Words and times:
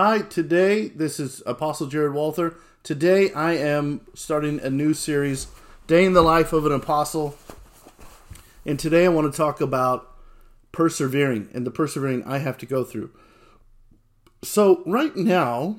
Hi, 0.00 0.20
today 0.20 0.86
this 0.86 1.18
is 1.18 1.42
Apostle 1.44 1.88
Jared 1.88 2.12
Walther. 2.12 2.54
Today 2.84 3.32
I 3.32 3.54
am 3.54 4.02
starting 4.14 4.60
a 4.60 4.70
new 4.70 4.94
series, 4.94 5.48
Day 5.88 6.04
in 6.04 6.12
the 6.12 6.22
Life 6.22 6.52
of 6.52 6.64
an 6.66 6.70
Apostle. 6.70 7.36
And 8.64 8.78
today 8.78 9.06
I 9.06 9.08
want 9.08 9.32
to 9.32 9.36
talk 9.36 9.60
about 9.60 10.08
persevering 10.70 11.48
and 11.52 11.66
the 11.66 11.72
persevering 11.72 12.22
I 12.22 12.38
have 12.38 12.56
to 12.58 12.64
go 12.64 12.84
through. 12.84 13.10
So, 14.44 14.84
right 14.86 15.16
now, 15.16 15.78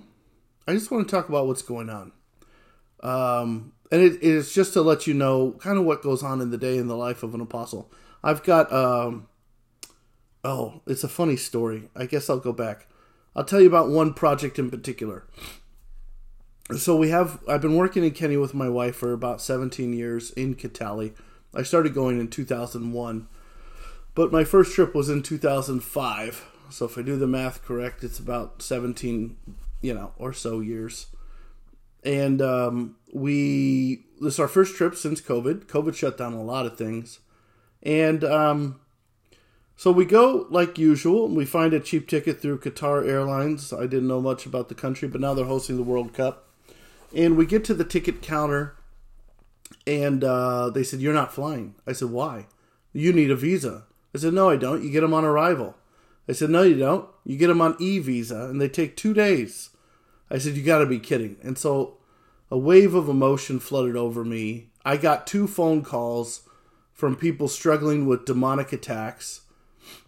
I 0.68 0.74
just 0.74 0.92
want 0.92 1.08
to 1.08 1.16
talk 1.16 1.30
about 1.30 1.48
what's 1.48 1.62
going 1.62 1.90
on. 1.90 2.12
Um, 3.02 3.72
and 3.90 4.02
it 4.02 4.22
is 4.22 4.54
just 4.54 4.74
to 4.74 4.82
let 4.82 5.08
you 5.08 5.14
know 5.14 5.54
kind 5.62 5.78
of 5.78 5.86
what 5.86 6.02
goes 6.02 6.24
on 6.24 6.42
in 6.42 6.52
the 6.52 6.58
day 6.58 6.78
in 6.78 6.88
the 6.88 6.98
life 6.98 7.24
of 7.24 7.34
an 7.36 7.40
apostle. 7.40 7.90
I've 8.22 8.44
got, 8.44 8.70
um, 8.74 9.30
oh, 10.44 10.82
it's 10.86 11.06
a 11.06 11.08
funny 11.08 11.38
story. 11.38 11.90
I 11.96 12.06
guess 12.06 12.30
I'll 12.30 12.40
go 12.40 12.52
back. 12.52 12.86
I'll 13.36 13.46
tell 13.46 13.62
you 13.62 13.68
about 13.68 13.90
one 13.90 14.14
project 14.14 14.60
in 14.60 14.70
particular. 14.70 15.26
So 16.78 16.96
we 16.96 17.10
have, 17.10 17.40
I've 17.48 17.62
been 17.62 17.76
working 17.76 18.04
in 18.04 18.12
Kenya 18.12 18.40
with 18.40 18.54
my 18.54 18.70
wife 18.70 18.96
for 18.96 19.14
about 19.14 19.42
17 19.42 19.94
years 19.94 20.32
in 20.32 20.56
Kitale. 20.56 21.14
I 21.54 21.64
started 21.64 21.94
going 21.94 22.20
in 22.20 22.28
2001, 22.28 23.28
but 24.14 24.32
my 24.32 24.44
first 24.44 24.76
trip 24.76 24.94
was 24.94 25.10
in 25.10 25.24
2005. 25.24 26.46
So 26.70 26.86
if 26.86 26.98
I 26.98 27.02
do 27.02 27.18
the 27.18 27.26
math 27.26 27.64
correct, 27.64 28.04
it's 28.04 28.20
about 28.20 28.62
17, 28.62 29.36
you 29.82 29.94
know, 29.94 30.12
or 30.18 30.32
so 30.32 30.60
years 30.60 31.08
and 32.04 32.42
um, 32.42 32.96
we 33.14 34.06
this 34.22 34.36
is 34.36 34.40
our 34.40 34.48
first 34.48 34.76
trip 34.76 34.96
since 34.96 35.22
COVID. 35.22 35.66
COVID 35.66 35.96
shut 35.96 36.18
down 36.18 36.34
a 36.34 36.44
lot 36.44 36.66
of 36.66 36.78
things, 36.78 37.20
and 37.84 38.24
um, 38.24 38.80
so 39.80 39.92
we 39.92 40.04
go 40.04 40.46
like 40.50 40.78
usual. 40.78 41.26
And 41.26 41.38
we 41.38 41.46
find 41.46 41.74
a 41.74 41.80
cheap 41.80 42.08
ticket 42.10 42.42
through 42.42 42.60
Qatar 42.60 43.08
Airlines. 43.08 43.72
I 43.72 43.88
didn't 43.88 44.10
know 44.10 44.20
much 44.20 44.46
about 44.46 44.68
the 44.68 44.76
country, 44.76 45.08
but 45.08 45.22
now 45.22 45.34
they're 45.34 45.46
hosting 45.46 45.78
the 45.78 45.84
World 45.84 46.14
Cup, 46.14 46.50
and 47.16 47.38
we 47.38 47.46
get 47.46 47.64
to 47.66 47.74
the 47.74 47.86
ticket 47.86 48.22
counter, 48.22 48.76
and 49.88 50.24
uh, 50.24 50.70
they 50.70 50.84
said, 50.84 51.00
"You're 51.00 51.14
not 51.14 51.34
flying." 51.34 51.76
I 51.88 51.94
said, 51.94 52.10
"Why?" 52.10 52.48
You 52.92 53.14
need 53.14 53.32
a 53.32 53.36
visa. 53.36 53.86
I 54.14 54.18
said, 54.18 54.34
"No, 54.34 54.50
I 54.50 54.58
don't. 54.58 54.84
You 54.84 54.92
get 54.92 55.02
them 55.02 55.14
on 55.14 55.24
arrival." 55.24 55.76
I 56.28 56.34
said, 56.34 56.50
"No, 56.50 56.64
you 56.64 56.78
don't. 56.78 57.08
You 57.24 57.38
get 57.38 57.48
them 57.48 57.62
on 57.62 57.78
e 57.80 58.00
visa, 58.00 58.50
and 58.50 58.60
they 58.60 58.70
take 58.70 58.98
two 58.98 59.14
days." 59.14 59.70
I 60.32 60.38
said, 60.38 60.56
You 60.56 60.64
got 60.64 60.80
to 60.80 60.86
be 60.86 61.00
kidding. 61.00 61.38
And 61.42 61.58
so 61.58 61.98
a 62.52 62.58
wave 62.58 62.94
of 62.94 63.10
emotion 63.10 63.60
flooded 63.60 63.96
over 63.96 64.24
me. 64.24 64.70
I 64.86 64.98
got 64.98 65.28
two 65.28 65.48
phone 65.48 65.84
calls 65.84 66.42
from 66.94 67.16
people 67.16 67.48
struggling 67.48 68.06
with 68.06 68.26
demonic 68.26 68.72
attacks. 68.74 69.42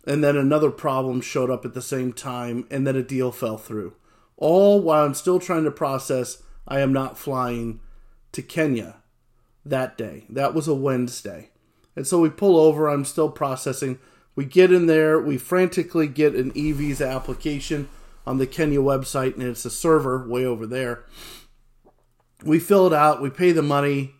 And 0.06 0.24
then 0.24 0.36
another 0.36 0.72
problem 0.72 1.22
showed 1.22 1.50
up 1.50 1.66
at 1.66 1.74
the 1.74 1.82
same 1.82 2.14
time, 2.14 2.66
and 2.72 2.86
then 2.86 2.96
a 2.96 3.04
deal 3.04 3.32
fell 3.32 3.58
through. 3.58 3.96
All 4.38 4.82
while 4.82 5.06
I'm 5.06 5.14
still 5.14 5.40
trying 5.40 5.64
to 5.66 5.72
process 5.72 6.42
I 6.68 6.80
am 6.80 6.94
not 6.94 7.18
flying 7.18 7.80
to 8.32 8.42
Kenya 8.42 8.98
that 9.66 9.98
day. 9.98 10.26
That 10.30 10.54
was 10.54 10.68
a 10.68 10.74
Wednesday. 10.74 11.50
And 11.96 12.08
so 12.08 12.20
we 12.20 12.30
pull 12.30 12.58
over, 12.58 12.88
I'm 12.88 13.06
still 13.06 13.30
processing. 13.30 14.00
We 14.36 14.46
get 14.46 14.72
in 14.72 14.86
there, 14.86 15.20
we 15.20 15.38
frantically 15.38 16.08
get 16.08 16.36
an 16.36 16.52
e 16.56 16.72
visa 16.72 17.08
application 17.08 17.90
on 18.26 18.38
the 18.38 18.48
Kenya 18.48 18.80
website, 18.80 19.34
and 19.34 19.44
it's 19.44 19.66
a 19.66 19.70
server 19.70 20.28
way 20.28 20.46
over 20.46 20.66
there. 20.66 21.04
We 22.44 22.60
fill 22.60 22.88
it 22.88 22.94
out, 22.94 23.22
we 23.22 23.30
pay 23.30 23.52
the 23.52 23.62
money, 23.62 24.14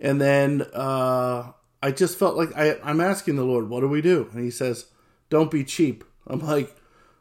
and 0.00 0.20
then 0.20 0.62
uh, 0.74 1.52
I 1.82 1.90
just 1.92 2.18
felt 2.18 2.36
like 2.36 2.54
I, 2.56 2.78
I'm 2.82 3.00
asking 3.00 3.36
the 3.36 3.44
Lord, 3.44 3.68
what 3.68 3.80
do 3.80 3.88
we 3.88 4.02
do? 4.02 4.28
And 4.32 4.42
He 4.42 4.50
says, 4.50 4.86
don't 5.32 5.50
be 5.50 5.64
cheap. 5.64 6.04
I'm 6.26 6.40
like, 6.40 6.76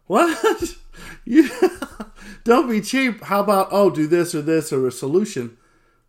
what? 0.05 0.75
you, 1.25 1.49
don't 2.43 2.69
be 2.69 2.81
cheap. 2.81 3.23
How 3.23 3.39
about, 3.39 3.69
oh, 3.71 3.89
do 3.89 4.05
this 4.05 4.35
or 4.35 4.41
this 4.41 4.73
or 4.73 4.85
a 4.85 4.91
solution? 4.91 5.55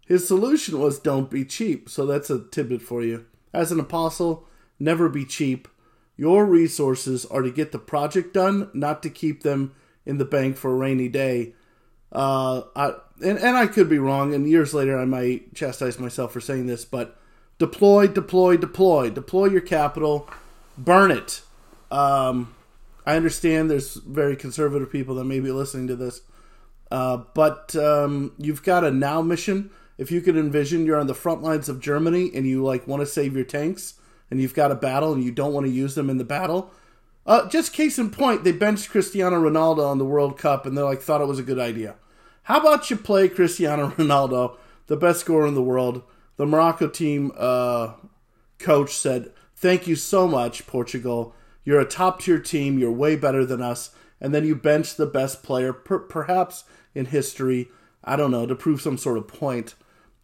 His 0.05 0.27
solution 0.27 0.81
was 0.81 0.99
don't 0.99 1.31
be 1.31 1.45
cheap. 1.45 1.89
So 1.89 2.05
that's 2.05 2.29
a 2.29 2.41
tidbit 2.41 2.83
for 2.83 3.05
you. 3.05 3.25
As 3.55 3.71
an 3.71 3.79
apostle, 3.79 4.49
never 4.81 5.09
be 5.09 5.25
cheap. 5.25 5.69
Your 6.17 6.45
resources 6.45 7.25
are 7.27 7.43
to 7.43 7.53
get 7.53 7.71
the 7.71 7.79
project 7.79 8.35
done, 8.35 8.69
not 8.75 9.01
to 9.05 9.09
keep 9.09 9.45
them 9.45 9.73
in 10.05 10.19
the 10.19 10.25
bank 10.25 10.57
for 10.57 10.73
a 10.73 10.77
rainy 10.77 11.09
day. 11.09 11.55
Uh, 12.11 12.63
I, 12.75 12.95
and, 13.25 13.39
and 13.39 13.57
I 13.57 13.69
could 13.69 13.89
be 13.89 14.01
wrong, 14.01 14.35
and 14.35 14.51
years 14.51 14.75
later 14.75 14.99
I 14.99 15.05
might 15.05 15.55
chastise 15.55 16.01
myself 16.01 16.33
for 16.33 16.41
saying 16.41 16.67
this, 16.67 16.85
but 16.85 17.17
deploy, 17.61 18.09
deploy, 18.09 18.57
deploy. 18.57 19.09
Deploy 19.09 19.51
your 19.51 19.61
capital, 19.61 20.29
burn 20.77 21.13
it. 21.13 21.43
Um, 21.93 22.55
I 23.05 23.17
understand 23.17 23.71
there's 23.71 23.95
very 23.95 24.35
conservative 24.35 24.91
people 24.91 25.15
that 25.17 25.25
may 25.25 25.41
be 25.41 25.53
listening 25.53 25.89
to 25.89 25.97
this, 25.97 26.23
uh, 26.91 27.19
but 27.35 27.77
um, 27.77 28.33
you've 28.39 28.63
got 28.63 28.83
a 28.83 28.91
now 28.91 29.21
mission. 29.21 29.71
If 29.99 30.11
you 30.11 30.23
could 30.23 30.37
envision 30.37 30.87
you're 30.87 30.99
on 30.99 31.07
the 31.07 31.15
front 31.15 31.43
lines 31.43 31.69
of 31.69 31.81
Germany 31.81 32.31
and 32.35 32.47
you 32.47 32.65
like 32.65 32.89
want 32.89 33.01
to 33.01 33.07
save 33.07 33.37
your 33.37 33.45
tanks, 33.45 33.95
and 34.31 34.41
you've 34.41 34.55
got 34.55 34.71
a 34.71 34.75
battle 34.75 35.13
and 35.13 35.23
you 35.23 35.31
don't 35.31 35.53
want 35.53 35.67
to 35.67 35.73
use 35.73 35.95
them 35.95 36.09
in 36.09 36.17
the 36.17 36.25
battle, 36.25 36.73
uh, 37.27 37.47
just 37.49 37.75
case 37.75 37.99
in 37.99 38.11
point, 38.11 38.43
they 38.43 38.53
benched 38.53 38.89
Cristiano 38.89 39.37
Ronaldo 39.37 39.87
on 39.87 39.99
the 39.99 40.05
World 40.07 40.39
Cup, 40.39 40.65
and 40.65 40.77
they 40.77 40.83
like 40.83 41.03
thought 41.03 41.21
it 41.21 41.29
was 41.29 41.39
a 41.39 41.45
good 41.45 41.59
idea. 41.59 41.97
How 42.45 42.59
about 42.59 42.91
you 42.91 42.97
play 42.97 43.29
Cristiano 43.29 43.89
Ronaldo, 43.99 44.57
the 44.87 44.97
best 44.97 45.21
scorer 45.21 45.47
in 45.47 45.55
the 45.55 45.63
world? 45.63 46.03
The 46.37 46.47
Morocco 46.47 46.89
team 46.89 47.33
uh, 47.37 47.93
coach 48.59 48.97
said, 48.97 49.33
"Thank 49.55 49.87
you 49.87 49.95
so 49.95 50.27
much, 50.27 50.67
Portugal. 50.67 51.35
You're 51.65 51.81
a 51.81 51.87
top 51.87 52.21
tier 52.21 52.39
team. 52.39 52.79
You're 52.79 52.93
way 52.93 53.17
better 53.17 53.45
than 53.45 53.63
us." 53.63 53.91
And 54.21 54.35
then 54.35 54.47
you 54.47 54.55
bench 54.55 54.95
the 54.95 55.07
best 55.07 55.43
player, 55.43 55.73
per- 55.73 55.99
perhaps 55.99 56.65
in 56.95 57.07
history. 57.07 57.69
I 58.05 58.17
don't 58.17 58.31
know 58.31 58.47
to 58.47 58.55
prove 58.55 58.81
some 58.81 58.99
sort 58.99 59.19
of 59.19 59.27
point. 59.27 59.75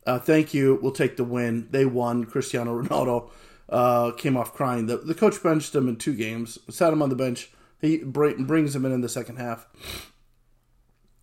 Uh, 0.07 0.19
thank 0.19 0.55
you. 0.55 0.79
We'll 0.81 0.93
take 0.93 1.17
the 1.17 1.25
win. 1.25 1.69
They 1.71 1.85
won. 1.85 2.25
Cristiano 2.25 2.81
Ronaldo 2.81 3.31
uh, 3.69 4.13
came 4.13 4.37
off 4.37 4.55
crying. 4.55 4.87
The, 4.87 4.97
the 4.97 5.15
coach 5.15 5.43
benched 5.43 5.75
him 5.75 5.89
in 5.89 5.97
two 5.97 6.15
games, 6.15 6.59
sat 6.71 6.93
him 6.93 7.03
on 7.03 7.09
the 7.09 7.17
bench. 7.17 7.51
He 7.81 7.99
brings 7.99 8.75
him 8.75 8.85
in 8.85 8.93
in 8.93 9.03
the 9.03 9.09
second 9.09 9.37
half. 9.37 9.67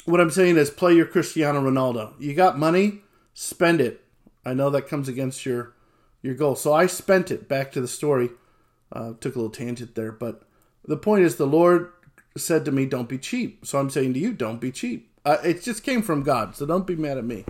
What 0.05 0.21
I'm 0.21 0.29
saying 0.29 0.57
is, 0.57 0.69
play 0.69 0.93
your 0.93 1.07
Cristiano 1.07 1.59
Ronaldo. 1.59 2.13
You 2.19 2.33
got 2.33 2.59
money, 2.59 3.01
spend 3.33 3.81
it. 3.81 4.01
I 4.45 4.53
know 4.53 4.69
that 4.69 4.87
comes 4.87 5.07
against 5.07 5.45
your 5.45 5.73
your 6.21 6.35
goal, 6.35 6.55
so 6.55 6.73
I 6.73 6.85
spent 6.85 7.31
it. 7.31 7.47
Back 7.49 7.71
to 7.71 7.81
the 7.81 7.87
story. 7.87 8.29
Uh, 8.91 9.13
took 9.19 9.35
a 9.35 9.39
little 9.39 9.51
tangent 9.51 9.95
there, 9.95 10.11
but 10.11 10.43
the 10.85 10.97
point 10.97 11.23
is, 11.23 11.35
the 11.35 11.47
Lord 11.47 11.91
said 12.37 12.65
to 12.65 12.71
me, 12.71 12.85
"Don't 12.85 13.09
be 13.09 13.17
cheap." 13.17 13.65
So 13.65 13.79
I'm 13.79 13.89
saying 13.89 14.13
to 14.13 14.19
you, 14.19 14.31
"Don't 14.33 14.61
be 14.61 14.71
cheap." 14.71 15.09
Uh, 15.25 15.37
it 15.43 15.63
just 15.63 15.83
came 15.83 16.01
from 16.01 16.21
God, 16.23 16.55
so 16.55 16.65
don't 16.65 16.85
be 16.85 16.95
mad 16.95 17.17
at 17.17 17.25
me. 17.25 17.45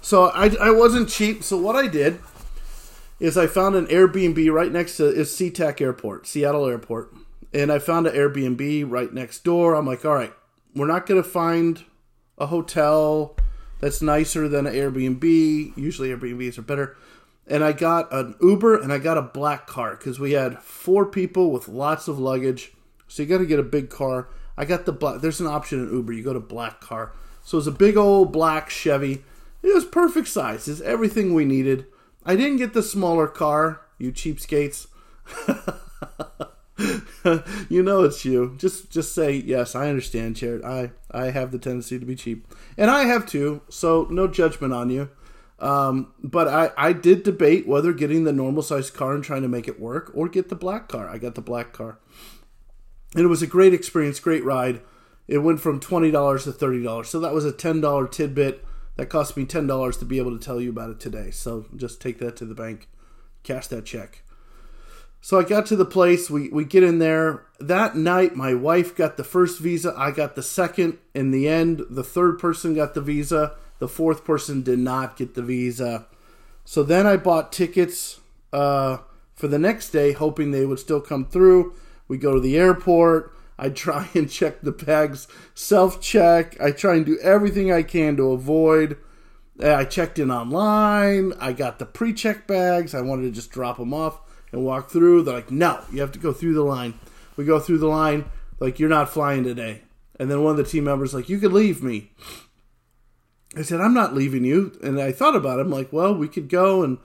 So 0.00 0.26
I, 0.26 0.54
I 0.60 0.70
wasn't 0.70 1.08
cheap. 1.08 1.42
So 1.42 1.58
what 1.58 1.74
I 1.74 1.88
did 1.88 2.20
is 3.18 3.36
I 3.36 3.48
found 3.48 3.74
an 3.74 3.86
Airbnb 3.86 4.50
right 4.52 4.70
next 4.70 4.96
to 4.98 5.06
is 5.06 5.30
SeaTac 5.30 5.80
Airport, 5.80 6.26
Seattle 6.26 6.66
Airport, 6.66 7.12
and 7.52 7.72
I 7.72 7.80
found 7.80 8.06
an 8.06 8.14
Airbnb 8.14 8.84
right 8.88 9.12
next 9.12 9.42
door. 9.42 9.74
I'm 9.74 9.86
like, 9.86 10.04
all 10.04 10.14
right, 10.14 10.32
we're 10.74 10.86
not 10.86 11.06
going 11.06 11.20
to 11.20 11.28
find 11.28 11.84
a 12.38 12.46
hotel 12.46 13.36
that's 13.80 14.00
nicer 14.00 14.48
than 14.48 14.66
an 14.66 14.74
Airbnb. 14.74 15.76
Usually 15.76 16.10
Airbnbs 16.10 16.58
are 16.58 16.62
better. 16.62 16.96
And 17.48 17.64
I 17.64 17.72
got 17.72 18.12
an 18.12 18.36
Uber 18.40 18.80
and 18.80 18.92
I 18.92 18.98
got 18.98 19.16
a 19.16 19.22
black 19.22 19.66
car 19.66 19.96
because 19.96 20.20
we 20.20 20.32
had 20.32 20.62
four 20.62 21.06
people 21.06 21.50
with 21.50 21.68
lots 21.68 22.06
of 22.06 22.18
luggage. 22.18 22.72
So 23.06 23.22
you 23.22 23.28
got 23.28 23.38
to 23.38 23.46
get 23.46 23.58
a 23.58 23.64
big 23.64 23.88
car. 23.88 24.28
I 24.56 24.64
got 24.64 24.84
the 24.84 24.92
black. 24.92 25.20
There's 25.20 25.40
an 25.40 25.46
option 25.46 25.80
in 25.80 25.92
Uber. 25.92 26.12
You 26.12 26.22
go 26.22 26.34
to 26.34 26.40
black 26.40 26.80
car. 26.80 27.12
So 27.42 27.56
it 27.56 27.60
was 27.60 27.66
a 27.66 27.72
big 27.72 27.96
old 27.96 28.32
black 28.32 28.68
Chevy. 28.68 29.24
It 29.62 29.74
was 29.74 29.84
perfect 29.84 30.28
size. 30.28 30.68
It's 30.68 30.82
everything 30.82 31.32
we 31.32 31.44
needed. 31.44 31.86
I 32.24 32.36
didn't 32.36 32.58
get 32.58 32.74
the 32.74 32.82
smaller 32.82 33.26
car, 33.26 33.80
you 33.96 34.12
cheapskates. 34.12 34.88
you 37.68 37.82
know 37.82 38.04
it's 38.04 38.24
you. 38.24 38.54
Just 38.58 38.90
just 38.90 39.14
say 39.14 39.32
yes. 39.32 39.74
I 39.74 39.88
understand, 39.88 40.36
Jared. 40.36 40.64
I 40.64 40.90
I 41.10 41.30
have 41.30 41.52
the 41.52 41.58
tendency 41.58 41.98
to 41.98 42.04
be 42.04 42.14
cheap, 42.14 42.46
and 42.76 42.90
I 42.90 43.04
have 43.04 43.26
too. 43.26 43.62
So 43.68 44.06
no 44.10 44.28
judgment 44.28 44.72
on 44.72 44.90
you. 44.90 45.10
Um, 45.60 46.12
but 46.22 46.48
I 46.48 46.70
I 46.76 46.92
did 46.92 47.22
debate 47.22 47.66
whether 47.66 47.92
getting 47.92 48.24
the 48.24 48.32
normal 48.32 48.62
size 48.62 48.90
car 48.90 49.14
and 49.14 49.24
trying 49.24 49.42
to 49.42 49.48
make 49.48 49.66
it 49.66 49.80
work, 49.80 50.10
or 50.14 50.28
get 50.28 50.48
the 50.48 50.54
black 50.54 50.88
car. 50.88 51.08
I 51.08 51.18
got 51.18 51.34
the 51.34 51.40
black 51.40 51.72
car, 51.72 51.98
and 53.14 53.24
it 53.24 53.28
was 53.28 53.42
a 53.42 53.46
great 53.46 53.74
experience, 53.74 54.20
great 54.20 54.44
ride. 54.44 54.80
It 55.26 55.38
went 55.38 55.60
from 55.60 55.80
twenty 55.80 56.10
dollars 56.10 56.44
to 56.44 56.52
thirty 56.52 56.82
dollars, 56.82 57.08
so 57.08 57.18
that 57.20 57.34
was 57.34 57.44
a 57.44 57.52
ten 57.52 57.80
dollar 57.80 58.06
tidbit 58.06 58.64
that 58.98 59.06
cost 59.06 59.36
me 59.36 59.46
$10 59.46 59.98
to 60.00 60.04
be 60.04 60.18
able 60.18 60.36
to 60.36 60.44
tell 60.44 60.60
you 60.60 60.70
about 60.70 60.90
it 60.90 60.98
today. 60.98 61.30
So 61.30 61.66
just 61.74 62.02
take 62.02 62.18
that 62.18 62.36
to 62.36 62.44
the 62.44 62.54
bank, 62.54 62.88
cash 63.44 63.68
that 63.68 63.86
check. 63.86 64.24
So 65.20 65.38
I 65.38 65.44
got 65.44 65.66
to 65.66 65.76
the 65.76 65.84
place, 65.84 66.28
we, 66.28 66.48
we 66.48 66.64
get 66.64 66.82
in 66.82 66.98
there. 66.98 67.46
That 67.60 67.96
night, 67.96 68.34
my 68.34 68.54
wife 68.54 68.96
got 68.96 69.16
the 69.16 69.22
first 69.22 69.60
visa, 69.60 69.94
I 69.96 70.10
got 70.10 70.34
the 70.34 70.42
second. 70.42 70.98
In 71.14 71.30
the 71.30 71.48
end, 71.48 71.82
the 71.88 72.02
third 72.02 72.40
person 72.40 72.74
got 72.74 72.94
the 72.94 73.00
visa, 73.00 73.54
the 73.78 73.88
fourth 73.88 74.24
person 74.24 74.62
did 74.62 74.78
not 74.78 75.16
get 75.16 75.34
the 75.34 75.42
visa. 75.42 76.06
So 76.64 76.82
then 76.82 77.06
I 77.06 77.16
bought 77.16 77.52
tickets 77.52 78.20
uh, 78.52 78.98
for 79.34 79.48
the 79.48 79.58
next 79.58 79.90
day, 79.90 80.12
hoping 80.12 80.50
they 80.50 80.66
would 80.66 80.78
still 80.78 81.00
come 81.00 81.24
through. 81.24 81.74
We 82.08 82.18
go 82.18 82.34
to 82.34 82.40
the 82.40 82.56
airport. 82.56 83.34
I 83.58 83.70
try 83.70 84.08
and 84.14 84.30
check 84.30 84.60
the 84.60 84.72
bags, 84.72 85.28
self 85.54 86.00
check. 86.00 86.60
I 86.60 86.70
try 86.70 86.94
and 86.96 87.06
do 87.06 87.18
everything 87.20 87.72
I 87.72 87.82
can 87.82 88.16
to 88.16 88.32
avoid. 88.32 88.96
I 89.60 89.84
checked 89.84 90.18
in 90.18 90.30
online. 90.30 91.32
I 91.40 91.52
got 91.52 91.78
the 91.78 91.86
pre 91.86 92.12
check 92.12 92.46
bags. 92.46 92.94
I 92.94 93.00
wanted 93.00 93.22
to 93.22 93.30
just 93.32 93.50
drop 93.50 93.78
them 93.78 93.92
off 93.92 94.20
and 94.52 94.64
walk 94.64 94.90
through. 94.90 95.22
They're 95.22 95.34
like, 95.34 95.50
no, 95.50 95.80
you 95.92 96.00
have 96.00 96.12
to 96.12 96.18
go 96.18 96.32
through 96.32 96.54
the 96.54 96.62
line. 96.62 96.94
We 97.36 97.44
go 97.44 97.58
through 97.58 97.78
the 97.78 97.88
line, 97.88 98.24
like, 98.60 98.78
you're 98.78 98.88
not 98.88 99.10
flying 99.10 99.44
today. 99.44 99.82
And 100.18 100.30
then 100.30 100.42
one 100.42 100.52
of 100.52 100.56
the 100.56 100.64
team 100.64 100.84
members, 100.84 101.14
like, 101.14 101.28
you 101.28 101.38
could 101.38 101.52
leave 101.52 101.82
me. 101.82 102.10
I 103.58 103.62
said, 103.62 103.80
I'm 103.80 103.94
not 103.94 104.14
leaving 104.14 104.44
you. 104.44 104.78
And 104.82 105.00
I 105.00 105.10
thought 105.10 105.34
about 105.34 105.58
it. 105.58 105.62
I'm 105.62 105.70
like, 105.70 105.92
well, 105.92 106.14
we 106.14 106.28
could 106.28 106.48
go. 106.48 106.84
And 106.84 106.98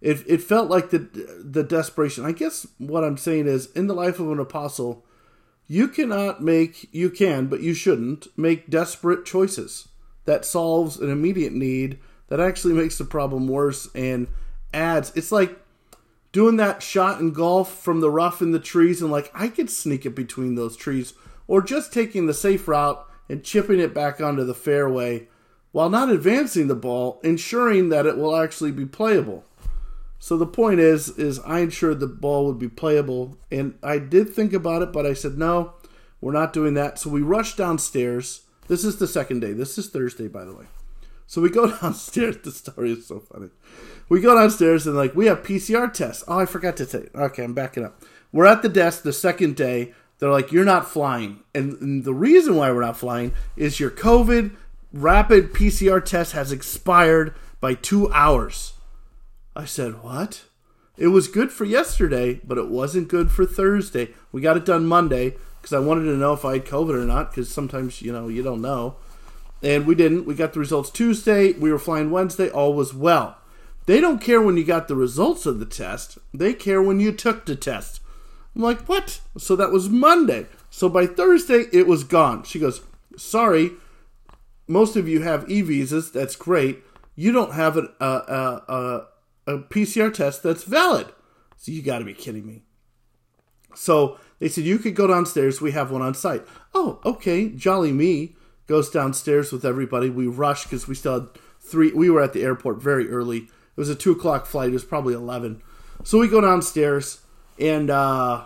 it, 0.00 0.22
it 0.26 0.42
felt 0.42 0.70
like 0.70 0.90
the, 0.90 0.98
the 1.42 1.64
desperation. 1.64 2.24
I 2.24 2.32
guess 2.32 2.66
what 2.78 3.02
I'm 3.02 3.16
saying 3.16 3.48
is, 3.48 3.66
in 3.72 3.88
the 3.88 3.94
life 3.94 4.20
of 4.20 4.30
an 4.30 4.38
apostle, 4.38 5.04
you 5.66 5.88
cannot 5.88 6.40
make, 6.42 6.88
you 6.94 7.10
can, 7.10 7.46
but 7.46 7.60
you 7.60 7.74
shouldn't, 7.74 8.28
make 8.38 8.70
desperate 8.70 9.24
choices 9.24 9.88
that 10.24 10.44
solves 10.44 10.98
an 10.98 11.10
immediate 11.10 11.52
need 11.52 11.98
that 12.28 12.40
actually 12.40 12.74
makes 12.74 12.96
the 12.96 13.04
problem 13.04 13.48
worse 13.48 13.88
and 13.94 14.28
adds. 14.72 15.10
It's 15.16 15.32
like 15.32 15.58
doing 16.32 16.56
that 16.58 16.82
shot 16.82 17.20
in 17.20 17.32
golf 17.32 17.74
from 17.82 18.00
the 18.00 18.10
rough 18.10 18.40
in 18.40 18.52
the 18.52 18.60
trees 18.60 19.02
and 19.02 19.10
like 19.10 19.30
I 19.34 19.48
could 19.48 19.70
sneak 19.70 20.04
it 20.06 20.14
between 20.14 20.54
those 20.54 20.76
trees 20.76 21.14
or 21.46 21.62
just 21.62 21.92
taking 21.92 22.26
the 22.26 22.34
safe 22.34 22.68
route 22.68 23.04
and 23.28 23.42
chipping 23.42 23.80
it 23.80 23.94
back 23.94 24.20
onto 24.20 24.44
the 24.44 24.54
fairway 24.54 25.26
while 25.72 25.90
not 25.90 26.10
advancing 26.10 26.68
the 26.68 26.74
ball, 26.74 27.20
ensuring 27.22 27.88
that 27.90 28.06
it 28.06 28.16
will 28.16 28.36
actually 28.36 28.72
be 28.72 28.86
playable. 28.86 29.44
So 30.18 30.36
the 30.36 30.46
point 30.46 30.80
is, 30.80 31.10
is 31.10 31.38
I 31.40 31.60
ensured 31.60 32.00
the 32.00 32.06
ball 32.06 32.46
would 32.46 32.58
be 32.58 32.68
playable, 32.68 33.38
and 33.50 33.78
I 33.82 33.98
did 33.98 34.30
think 34.30 34.52
about 34.52 34.82
it, 34.82 34.92
but 34.92 35.06
I 35.06 35.12
said 35.12 35.38
no, 35.38 35.74
we're 36.20 36.32
not 36.32 36.52
doing 36.52 36.74
that. 36.74 36.98
So 36.98 37.10
we 37.10 37.22
rushed 37.22 37.56
downstairs. 37.56 38.42
This 38.66 38.84
is 38.84 38.96
the 38.96 39.06
second 39.06 39.40
day. 39.40 39.52
This 39.52 39.78
is 39.78 39.88
Thursday, 39.88 40.26
by 40.26 40.44
the 40.44 40.54
way. 40.54 40.64
So 41.26 41.40
we 41.40 41.50
go 41.50 41.70
downstairs. 41.80 42.38
The 42.38 42.50
story 42.50 42.92
is 42.92 43.06
so 43.06 43.20
funny. 43.20 43.50
We 44.08 44.20
go 44.20 44.34
downstairs 44.34 44.86
and 44.86 44.96
like 44.96 45.14
we 45.14 45.26
have 45.26 45.42
PCR 45.42 45.92
tests. 45.92 46.24
Oh, 46.26 46.40
I 46.40 46.46
forgot 46.46 46.76
to 46.78 46.86
say. 46.86 47.08
Okay, 47.14 47.44
I'm 47.44 47.54
backing 47.54 47.84
up. 47.84 48.02
We're 48.32 48.46
at 48.46 48.62
the 48.62 48.68
desk 48.68 49.02
the 49.02 49.12
second 49.12 49.54
day. 49.54 49.94
They're 50.18 50.30
like, 50.30 50.50
"You're 50.50 50.64
not 50.64 50.90
flying," 50.90 51.44
and, 51.54 51.74
and 51.80 52.04
the 52.04 52.14
reason 52.14 52.56
why 52.56 52.72
we're 52.72 52.80
not 52.80 52.96
flying 52.96 53.32
is 53.56 53.78
your 53.78 53.90
COVID 53.90 54.56
rapid 54.92 55.52
PCR 55.52 56.04
test 56.04 56.32
has 56.32 56.52
expired 56.52 57.34
by 57.60 57.74
two 57.74 58.12
hours. 58.12 58.74
I 59.54 59.64
said, 59.64 60.02
What? 60.02 60.44
It 60.96 61.08
was 61.08 61.28
good 61.28 61.52
for 61.52 61.64
yesterday, 61.64 62.40
but 62.44 62.58
it 62.58 62.68
wasn't 62.68 63.08
good 63.08 63.30
for 63.30 63.46
Thursday. 63.46 64.10
We 64.32 64.40
got 64.40 64.56
it 64.56 64.64
done 64.64 64.86
Monday 64.86 65.36
because 65.60 65.72
I 65.72 65.78
wanted 65.78 66.04
to 66.04 66.16
know 66.16 66.32
if 66.32 66.44
I 66.44 66.54
had 66.54 66.66
COVID 66.66 66.94
or 66.94 67.04
not 67.04 67.30
because 67.30 67.48
sometimes, 67.48 68.02
you 68.02 68.12
know, 68.12 68.28
you 68.28 68.42
don't 68.42 68.62
know. 68.62 68.96
And 69.62 69.86
we 69.86 69.94
didn't. 69.94 70.24
We 70.24 70.34
got 70.34 70.52
the 70.52 70.60
results 70.60 70.90
Tuesday. 70.90 71.52
We 71.52 71.70
were 71.70 71.78
flying 71.78 72.10
Wednesday. 72.10 72.50
All 72.50 72.74
was 72.74 72.94
well. 72.94 73.38
They 73.86 74.00
don't 74.00 74.20
care 74.20 74.42
when 74.42 74.56
you 74.56 74.64
got 74.64 74.86
the 74.86 74.94
results 74.94 75.46
of 75.46 75.60
the 75.60 75.66
test, 75.66 76.18
they 76.34 76.52
care 76.52 76.82
when 76.82 77.00
you 77.00 77.10
took 77.10 77.46
the 77.46 77.56
test. 77.56 78.00
I'm 78.54 78.62
like, 78.62 78.88
What? 78.88 79.20
So 79.38 79.56
that 79.56 79.72
was 79.72 79.88
Monday. 79.88 80.46
So 80.70 80.88
by 80.88 81.06
Thursday, 81.06 81.64
it 81.72 81.86
was 81.86 82.04
gone. 82.04 82.42
She 82.42 82.58
goes, 82.58 82.82
Sorry, 83.16 83.72
most 84.68 84.96
of 84.96 85.08
you 85.08 85.22
have 85.22 85.50
e 85.50 85.62
visas. 85.62 86.12
That's 86.12 86.36
great. 86.36 86.84
You 87.16 87.32
don't 87.32 87.54
have 87.54 87.76
a, 87.76 87.88
a, 88.00 88.06
a, 88.06 89.06
a 89.46 89.58
PCR 89.58 90.12
test 90.12 90.42
that's 90.42 90.62
valid. 90.62 91.08
So 91.56 91.72
you 91.72 91.82
got 91.82 91.98
to 91.98 92.04
be 92.04 92.14
kidding 92.14 92.46
me. 92.46 92.62
So 93.74 94.18
they 94.38 94.48
said 94.48 94.64
you 94.64 94.78
could 94.78 94.94
go 94.94 95.06
downstairs. 95.06 95.60
We 95.60 95.72
have 95.72 95.90
one 95.90 96.02
on 96.02 96.14
site. 96.14 96.46
Oh, 96.74 97.00
okay. 97.04 97.48
Jolly 97.48 97.92
me 97.92 98.36
goes 98.66 98.90
downstairs 98.90 99.50
with 99.50 99.64
everybody. 99.64 100.10
We 100.10 100.26
rush 100.26 100.64
because 100.64 100.86
we 100.86 100.94
still 100.94 101.20
had 101.20 101.28
three. 101.60 101.92
We 101.92 102.10
were 102.10 102.22
at 102.22 102.32
the 102.32 102.42
airport 102.42 102.80
very 102.80 103.10
early. 103.10 103.38
It 103.38 103.50
was 103.76 103.88
a 103.88 103.94
two 103.94 104.12
o'clock 104.12 104.46
flight. 104.46 104.70
It 104.70 104.74
was 104.74 104.84
probably 104.84 105.14
eleven. 105.14 105.62
So 106.04 106.18
we 106.18 106.28
go 106.28 106.40
downstairs 106.40 107.20
and 107.58 107.90
uh, 107.90 108.44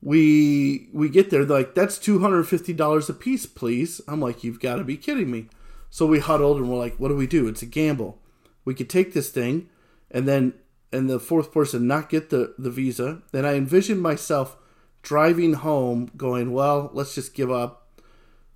we 0.00 0.88
we 0.92 1.08
get 1.08 1.30
there 1.30 1.44
like 1.44 1.74
that's 1.74 1.98
$250 1.98 3.08
a 3.08 3.12
piece 3.12 3.46
please. 3.46 4.00
I'm 4.06 4.20
like 4.20 4.44
you've 4.44 4.60
got 4.60 4.76
to 4.76 4.84
be 4.84 4.96
kidding 4.96 5.30
me. 5.30 5.48
So 5.90 6.06
we 6.06 6.20
huddled 6.20 6.58
and 6.58 6.70
we're 6.70 6.78
like 6.78 6.96
what 6.96 7.08
do 7.08 7.16
we 7.16 7.26
do? 7.26 7.48
It's 7.48 7.62
a 7.62 7.66
gamble. 7.66 8.20
We 8.64 8.74
could 8.74 8.90
take 8.90 9.12
this 9.12 9.30
thing 9.30 9.68
and 10.10 10.28
then 10.28 10.54
and 10.92 11.10
the 11.10 11.20
fourth 11.20 11.52
person 11.52 11.86
not 11.86 12.10
get 12.10 12.30
the 12.30 12.54
the 12.58 12.70
visa. 12.70 13.22
Then 13.32 13.44
i 13.44 13.54
envisioned 13.54 14.00
myself 14.00 14.56
driving 15.02 15.54
home 15.54 16.10
going 16.16 16.52
well 16.52 16.90
let's 16.92 17.14
just 17.14 17.34
give 17.34 17.50
up. 17.50 17.88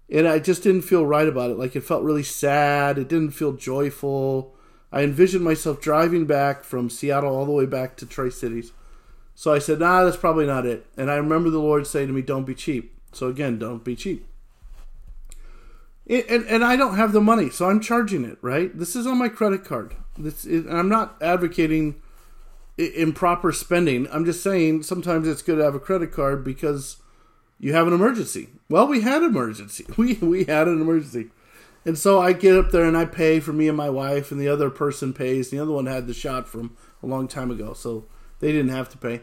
And 0.09 0.29
i 0.29 0.39
just 0.39 0.63
didn't 0.63 0.83
feel 0.83 1.05
right 1.05 1.29
about 1.29 1.51
it. 1.51 1.59
Like 1.59 1.75
it 1.75 1.83
felt 1.83 2.05
really 2.05 2.23
sad. 2.23 2.99
It 2.99 3.09
didn't 3.09 3.33
feel 3.33 3.53
joyful. 3.53 4.55
I 4.93 5.03
envisioned 5.03 5.43
myself 5.43 5.81
driving 5.81 6.27
back 6.27 6.63
from 6.63 6.89
seattle 6.89 7.35
all 7.35 7.47
the 7.47 7.53
way 7.53 7.67
back 7.67 7.97
to 7.97 8.07
tri 8.07 8.29
cities 8.29 8.73
so 9.35 9.53
I 9.53 9.59
said, 9.59 9.81
nah, 9.81 10.05
that's 10.05 10.17
probably 10.17 10.47
not 10.47 10.67
it. 10.67 10.87
And 10.97 11.11
I 11.11 11.17
remember 11.17 11.51
the 11.51 11.59
Lord 11.59 11.87
saying 11.87 12.09
to 12.09 12.13
me, 12.13 12.23
don't 12.23 12.45
be 12.45 12.55
cheap. 12.55 12.97
So 13.13 13.29
again, 13.29 13.59
don't 13.59 13.85
be 13.85 13.97
cheap. 13.97 14.27
And, 16.09 16.45
and 16.47 16.65
I 16.65 16.77
don't 16.77 16.97
have 16.97 17.13
the 17.13 17.21
money, 17.21 17.49
so 17.49 17.71
I'm 17.71 17.81
charging 17.81 18.25
it, 18.25 18.37
right? 18.43 18.77
This 18.77 18.97
is 18.97 19.07
on 19.07 19.19
my 19.19 19.29
credit 19.29 19.65
card. 19.65 19.95
This 20.19 20.45
it, 20.45 20.67
I'm 20.69 20.89
not 20.89 21.17
advocating 21.23 22.03
improper 22.77 23.53
spending. 23.53 24.09
I'm 24.13 24.25
just 24.25 24.43
saying 24.43 24.83
sometimes 24.83 25.29
it's 25.29 25.43
good 25.43 25.57
to 25.57 25.65
have 25.65 25.75
a 25.75 25.81
credit 25.81 26.13
card 26.13 26.45
because 26.45 26.97
you 27.59 27.73
have 27.73 27.87
an 27.87 27.93
emergency. 27.93 28.49
Well, 28.69 28.87
we 28.89 29.03
had 29.03 29.23
an 29.23 29.31
emergency. 29.31 29.87
We 29.97 30.15
we 30.15 30.45
had 30.45 30.69
an 30.69 30.81
emergency. 30.81 31.31
And 31.85 31.99
so 31.99 32.21
I 32.21 32.33
get 32.33 32.57
up 32.57 32.71
there 32.71 32.85
and 32.85 32.97
I 32.97 33.05
pay 33.05 33.41
for 33.41 33.53
me 33.53 33.69
and 33.69 33.77
my 33.77 33.91
wife, 33.91 34.31
and 34.31 34.41
the 34.41 34.49
other 34.49 34.71
person 34.71 35.13
pays. 35.13 35.51
The 35.51 35.59
other 35.59 35.73
one 35.73 35.87
had 35.87 36.07
the 36.07 36.15
shot 36.15 36.49
from 36.49 36.77
a 37.03 37.07
long 37.07 37.27
time 37.27 37.51
ago, 37.51 37.73
so 37.73 38.07
they 38.43 38.53
didn't 38.53 38.73
have 38.73 38.91
to 38.91 38.99
pay. 38.99 39.21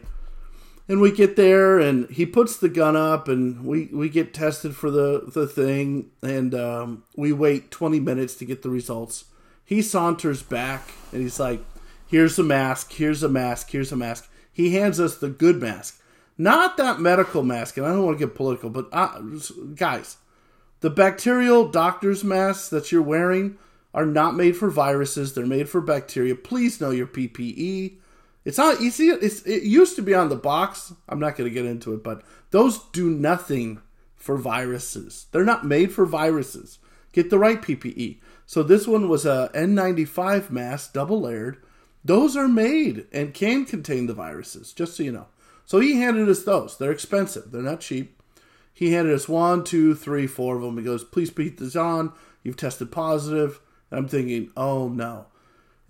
And 0.88 1.00
we 1.00 1.12
get 1.12 1.36
there, 1.36 1.78
and 1.78 2.10
he 2.10 2.26
puts 2.26 2.56
the 2.56 2.68
gun 2.68 2.96
up, 2.96 3.28
and 3.28 3.64
we, 3.64 3.84
we 3.92 4.08
get 4.08 4.34
tested 4.34 4.74
for 4.74 4.90
the, 4.90 5.30
the 5.32 5.46
thing, 5.46 6.10
and 6.20 6.52
um, 6.52 7.04
we 7.14 7.32
wait 7.32 7.70
20 7.70 8.00
minutes 8.00 8.34
to 8.36 8.44
get 8.44 8.62
the 8.62 8.70
results. 8.70 9.26
He 9.64 9.82
saunters 9.82 10.42
back, 10.42 10.88
and 11.12 11.22
he's 11.22 11.38
like, 11.38 11.60
Here's 12.08 12.40
a 12.40 12.42
mask, 12.42 12.94
here's 12.94 13.22
a 13.22 13.28
mask, 13.28 13.70
here's 13.70 13.92
a 13.92 13.96
mask. 13.96 14.28
He 14.52 14.74
hands 14.74 14.98
us 14.98 15.16
the 15.16 15.28
good 15.28 15.60
mask. 15.60 16.02
Not 16.36 16.76
that 16.78 16.98
medical 16.98 17.44
mask, 17.44 17.76
and 17.76 17.86
I 17.86 17.90
don't 17.90 18.04
want 18.04 18.18
to 18.18 18.26
get 18.26 18.34
political, 18.34 18.68
but 18.68 18.88
uh, 18.90 19.20
guys, 19.76 20.16
the 20.80 20.90
bacterial 20.90 21.68
doctor's 21.68 22.24
masks 22.24 22.68
that 22.70 22.90
you're 22.90 23.00
wearing 23.00 23.58
are 23.94 24.06
not 24.06 24.34
made 24.34 24.56
for 24.56 24.70
viruses, 24.70 25.34
they're 25.34 25.46
made 25.46 25.68
for 25.68 25.80
bacteria. 25.80 26.34
Please 26.34 26.80
know 26.80 26.90
your 26.90 27.06
PPE. 27.06 27.98
It's 28.44 28.58
not 28.58 28.78
see 28.78 29.10
it's, 29.10 29.42
it 29.42 29.64
used 29.64 29.96
to 29.96 30.02
be 30.02 30.14
on 30.14 30.28
the 30.28 30.36
box. 30.36 30.92
I'm 31.08 31.20
not 31.20 31.36
going 31.36 31.48
to 31.48 31.54
get 31.54 31.66
into 31.66 31.92
it, 31.92 32.02
but 32.02 32.22
those 32.50 32.78
do 32.90 33.10
nothing 33.10 33.80
for 34.16 34.36
viruses. 34.36 35.26
They're 35.32 35.44
not 35.44 35.66
made 35.66 35.92
for 35.92 36.06
viruses. 36.06 36.78
Get 37.12 37.30
the 37.30 37.38
right 37.38 37.60
PPE. 37.60 38.18
So 38.46 38.62
this 38.62 38.86
one 38.86 39.08
was 39.08 39.26
a 39.26 39.50
N95 39.54 40.50
mask, 40.50 40.92
double 40.92 41.20
layered. 41.20 41.58
Those 42.04 42.36
are 42.36 42.48
made 42.48 43.06
and 43.12 43.34
can 43.34 43.64
contain 43.64 44.06
the 44.06 44.14
viruses, 44.14 44.72
just 44.72 44.96
so 44.96 45.02
you 45.02 45.12
know. 45.12 45.26
So 45.66 45.80
he 45.80 46.00
handed 46.00 46.28
us 46.28 46.42
those. 46.42 46.76
They're 46.76 46.90
expensive. 46.90 47.50
They're 47.50 47.62
not 47.62 47.80
cheap. 47.80 48.20
He 48.72 48.92
handed 48.92 49.14
us 49.14 49.28
one, 49.28 49.64
two, 49.64 49.94
three, 49.94 50.26
four 50.26 50.56
of 50.56 50.62
them. 50.62 50.78
He 50.78 50.82
goes, 50.82 51.04
"Please 51.04 51.30
put 51.30 51.58
this 51.58 51.76
on. 51.76 52.12
You've 52.42 52.56
tested 52.56 52.90
positive." 52.90 53.60
And 53.90 53.98
I'm 53.98 54.08
thinking, 54.08 54.50
"Oh 54.56 54.88
no." 54.88 55.26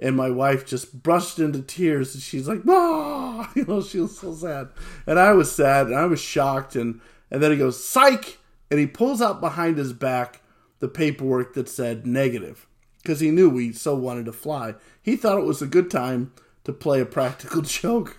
And 0.01 0.17
my 0.17 0.31
wife 0.31 0.67
just 0.67 1.03
brushed 1.03 1.39
into 1.39 1.63
tears 1.63 2.15
and 2.15 2.23
she's 2.23 2.49
like 2.49 2.63
ah 2.69 3.51
you 3.57 3.65
know 3.67 3.83
she 3.83 4.01
was 4.01 4.19
so 4.19 4.35
sad. 4.35 4.71
And 5.07 5.19
i 5.19 5.33
was 5.33 5.53
sad 5.53 5.87
and 5.87 5.95
i 5.95 6.07
was 6.07 6.21
shocked 6.21 6.75
and 6.75 7.01
and 7.31 7.41
then 7.43 7.53
he 7.53 7.59
goes 7.59 7.83
psych! 7.83 8.39
And 8.71 8.81
he 8.81 8.87
pulls 8.87 9.21
out 9.21 9.41
behind 9.41 9.79
his 9.79 9.93
back 9.93 10.43
the 10.79 10.89
paperwork 10.89 11.55
that 11.55 11.69
said 11.69 12.07
negative 12.07 12.67
because 13.03 13.21
he 13.21 13.31
knew 13.31 13.51
we 13.51 13.73
so 13.73 13.95
wanted 13.95 14.27
to 14.27 14.33
fly. 14.33 14.75
He 15.03 15.17
thought 15.17 15.39
it 15.39 15.45
was 15.45 15.63
a 15.63 15.67
good 15.67 15.91
time 15.91 16.33
to 16.65 16.73
play 16.73 17.01
a 17.01 17.07
practical 17.07 17.63
joke 17.63 18.19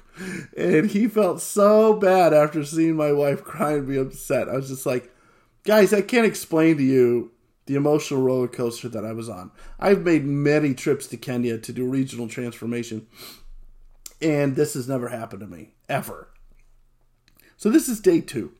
and 0.57 0.91
he 0.91 1.07
felt 1.07 1.41
so 1.41 1.93
bad 1.93 2.33
after 2.33 2.63
seeing 2.63 2.95
my 2.95 3.11
wife 3.11 3.43
cry 3.43 3.73
and 3.73 3.87
be 3.87 3.97
upset. 3.97 4.49
I 4.49 4.55
was 4.55 4.69
just 4.69 4.85
like 4.85 5.11
guys 5.63 5.93
i 5.93 6.01
can't 6.01 6.25
explain 6.25 6.77
to 6.77 6.83
you 6.83 7.31
the 7.65 7.75
emotional 7.75 8.21
roller 8.21 8.47
coaster 8.47 8.89
that 8.89 9.05
I 9.05 9.13
was 9.13 9.29
on. 9.29 9.51
I've 9.79 10.01
made 10.01 10.25
many 10.25 10.73
trips 10.73 11.07
to 11.07 11.17
Kenya 11.17 11.57
to 11.57 11.73
do 11.73 11.85
regional 11.85 12.27
transformation, 12.27 13.07
and 14.21 14.55
this 14.55 14.73
has 14.73 14.87
never 14.87 15.09
happened 15.09 15.41
to 15.41 15.47
me, 15.47 15.73
ever. 15.87 16.29
So 17.57 17.69
this 17.69 17.87
is 17.87 17.99
day 17.99 18.21
two. 18.21 18.53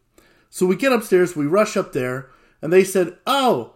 So 0.50 0.66
we 0.66 0.76
get 0.76 0.92
upstairs, 0.92 1.36
we 1.36 1.46
rush 1.46 1.76
up 1.76 1.94
there, 1.94 2.30
and 2.62 2.72
they 2.72 2.84
said, 2.84 3.18
Oh, 3.26 3.74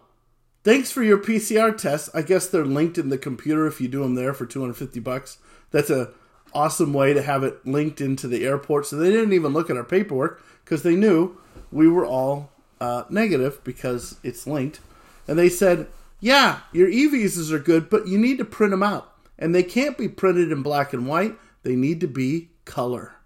thanks 0.62 0.92
for 0.92 1.02
your 1.02 1.18
PCR 1.18 1.76
test. 1.76 2.10
I 2.14 2.22
guess 2.22 2.46
they're 2.46 2.64
linked 2.64 2.98
in 2.98 3.08
the 3.08 3.18
computer 3.18 3.66
if 3.66 3.80
you 3.80 3.88
do 3.88 4.02
them 4.02 4.14
there 4.14 4.34
for 4.34 4.46
250 4.46 5.00
bucks. 5.00 5.38
That's 5.70 5.90
a 5.90 6.12
awesome 6.54 6.92
way 6.92 7.12
to 7.12 7.22
have 7.22 7.44
it 7.44 7.66
linked 7.66 8.00
into 8.00 8.28
the 8.28 8.44
airport. 8.46 8.86
So 8.86 8.96
they 8.96 9.10
didn't 9.10 9.32
even 9.32 9.52
look 9.52 9.68
at 9.68 9.76
our 9.76 9.84
paperwork 9.84 10.42
because 10.64 10.82
they 10.82 10.96
knew 10.96 11.36
we 11.70 11.88
were 11.88 12.06
all 12.06 12.50
uh, 12.80 13.04
negative 13.10 13.62
because 13.64 14.18
it's 14.22 14.46
linked. 14.46 14.80
And 15.28 15.38
they 15.38 15.48
said, 15.48 15.88
yeah, 16.20 16.60
your 16.72 16.88
e 16.88 17.06
visas 17.06 17.52
are 17.52 17.58
good, 17.58 17.90
but 17.90 18.06
you 18.06 18.18
need 18.18 18.38
to 18.38 18.44
print 18.44 18.70
them 18.70 18.82
out. 18.82 19.12
And 19.38 19.54
they 19.54 19.62
can't 19.62 19.98
be 19.98 20.08
printed 20.08 20.50
in 20.50 20.62
black 20.62 20.92
and 20.92 21.06
white, 21.06 21.36
they 21.62 21.76
need 21.76 22.00
to 22.00 22.08
be 22.08 22.50
color. 22.64 23.16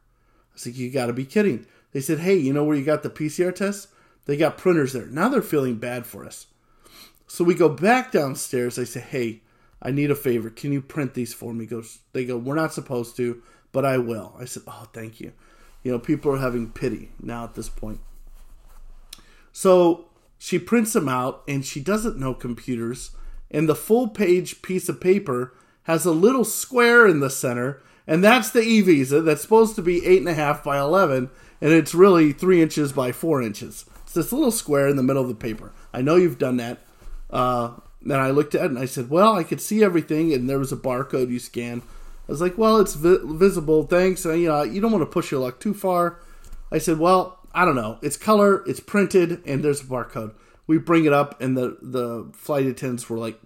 I 0.51 0.55
was 0.55 0.67
like, 0.67 0.77
you 0.77 0.91
got 0.91 1.07
to 1.07 1.13
be 1.13 1.25
kidding. 1.25 1.67
They 1.93 2.01
said, 2.01 2.21
hey, 2.21 2.35
you 2.37 2.53
know 2.53 2.65
where 2.65 2.77
you 2.77 2.85
got 2.85 3.03
the 3.03 3.11
PCR 3.11 3.55
test? 3.55 3.89
They 4.27 4.37
got 4.37 4.59
printers 4.59 4.93
there. 4.93 5.07
Now 5.07 5.29
they're 5.29 5.43
feeling 5.43 5.77
bad 5.77 6.07
for 6.07 6.25
us. 6.25 6.47
So 7.27 7.45
we 7.45 7.55
go 7.55 7.69
back 7.69 8.13
downstairs. 8.13 8.79
I 8.79 8.85
say, 8.85 9.01
hey, 9.01 9.43
I 9.83 9.91
need 9.91 10.11
a 10.11 10.17
favor. 10.17 10.51
Can 10.51 10.73
you 10.73 10.83
print 10.83 11.15
these 11.15 11.33
for 11.33 11.53
me? 11.53 11.67
Goes, 11.67 12.01
they 12.13 12.25
go, 12.25 12.37
we're 12.37 12.55
not 12.55 12.75
supposed 12.75 13.17
to, 13.17 13.43
but 13.73 13.85
I 13.85 13.99
will. 13.99 14.35
I 14.39 14.45
said, 14.45 14.65
oh, 14.67 14.89
thank 14.93 15.21
you. 15.21 15.33
You 15.83 15.93
know, 15.93 15.99
people 15.99 16.33
are 16.33 16.39
having 16.39 16.71
pity 16.71 17.11
now 17.21 17.45
at 17.45 17.55
this 17.55 17.69
point. 17.69 18.01
So 19.53 20.10
she 20.43 20.59
prints 20.59 20.95
them 20.95 21.07
out 21.07 21.43
and 21.47 21.67
she 21.67 21.81
doesn't 21.81 22.19
know 22.19 22.33
computers. 22.33 23.11
And 23.51 23.69
the 23.69 23.75
full 23.75 24.09
page 24.09 24.63
piece 24.63 24.89
of 24.89 24.99
paper 25.01 25.53
has 25.83 26.07
a 26.07 26.13
little 26.13 26.47
square 26.47 27.07
in 27.07 27.21
the 27.21 27.29
center, 27.29 27.83
and 28.07 28.25
that's 28.25 28.51
the 28.51 28.63
e 28.63 28.81
visa 28.81 29.21
that's 29.21 29.43
supposed 29.43 29.77
to 29.77 29.83
be 29.83 30.05
eight 30.07 30.21
and 30.21 30.29
a 30.29 30.35
half 30.35 30.65
by 30.65 30.79
eleven, 30.79 31.29
and 31.61 31.73
it's 31.73 31.95
really 31.95 32.33
three 32.33 32.63
inches 32.63 32.91
by 32.91 33.13
four 33.13 33.43
inches. 33.43 33.85
It's 34.05 34.15
this 34.15 34.33
little 34.33 34.51
square 34.51 34.89
in 34.89 34.97
the 34.97 35.03
middle 35.03 35.23
of 35.23 35.29
the 35.29 35.35
paper. 35.35 35.73
I 35.93 36.01
know 36.01 36.17
you've 36.17 36.39
done 36.39 36.57
that. 36.57 36.79
Uh, 37.29 37.75
and 38.03 38.15
I 38.15 38.31
looked 38.31 38.55
at 38.55 38.65
it 38.65 38.71
and 38.71 38.79
I 38.79 38.87
said, 38.87 39.11
"Well, 39.11 39.35
I 39.37 39.45
could 39.45 39.61
see 39.61 39.85
everything, 39.85 40.33
and 40.33 40.49
there 40.49 40.59
was 40.59 40.73
a 40.73 40.77
barcode 40.77 41.31
you 41.31 41.39
scan." 41.39 41.83
I 42.29 42.33
was 42.33 42.41
like, 42.41 42.57
"Well, 42.57 42.79
it's 42.79 42.95
vi- 42.95 43.19
visible. 43.25 43.83
Thanks. 43.83 44.25
And, 44.25 44.41
you 44.41 44.49
know, 44.49 44.63
you 44.63 44.81
don't 44.81 44.93
want 44.93 45.03
to 45.03 45.07
push 45.07 45.31
your 45.31 45.41
luck 45.41 45.61
too 45.61 45.75
far." 45.75 46.19
I 46.73 46.79
said, 46.79 46.99
"Well, 46.99 47.40
I 47.53 47.65
don't 47.65 47.77
know. 47.77 47.99
It's 48.03 48.17
color. 48.17 48.63
It's 48.67 48.81
printed, 48.81 49.43
and 49.47 49.63
there's 49.63 49.81
a 49.81 49.85
barcode." 49.85 50.35
We 50.67 50.79
bring 50.79 51.05
it 51.05 51.13
up, 51.13 51.41
and 51.41 51.57
the 51.57 51.79
the 51.83 52.31
flight 52.33 52.67
attendants 52.67 53.11
were 53.11 53.19
like, 53.19 53.41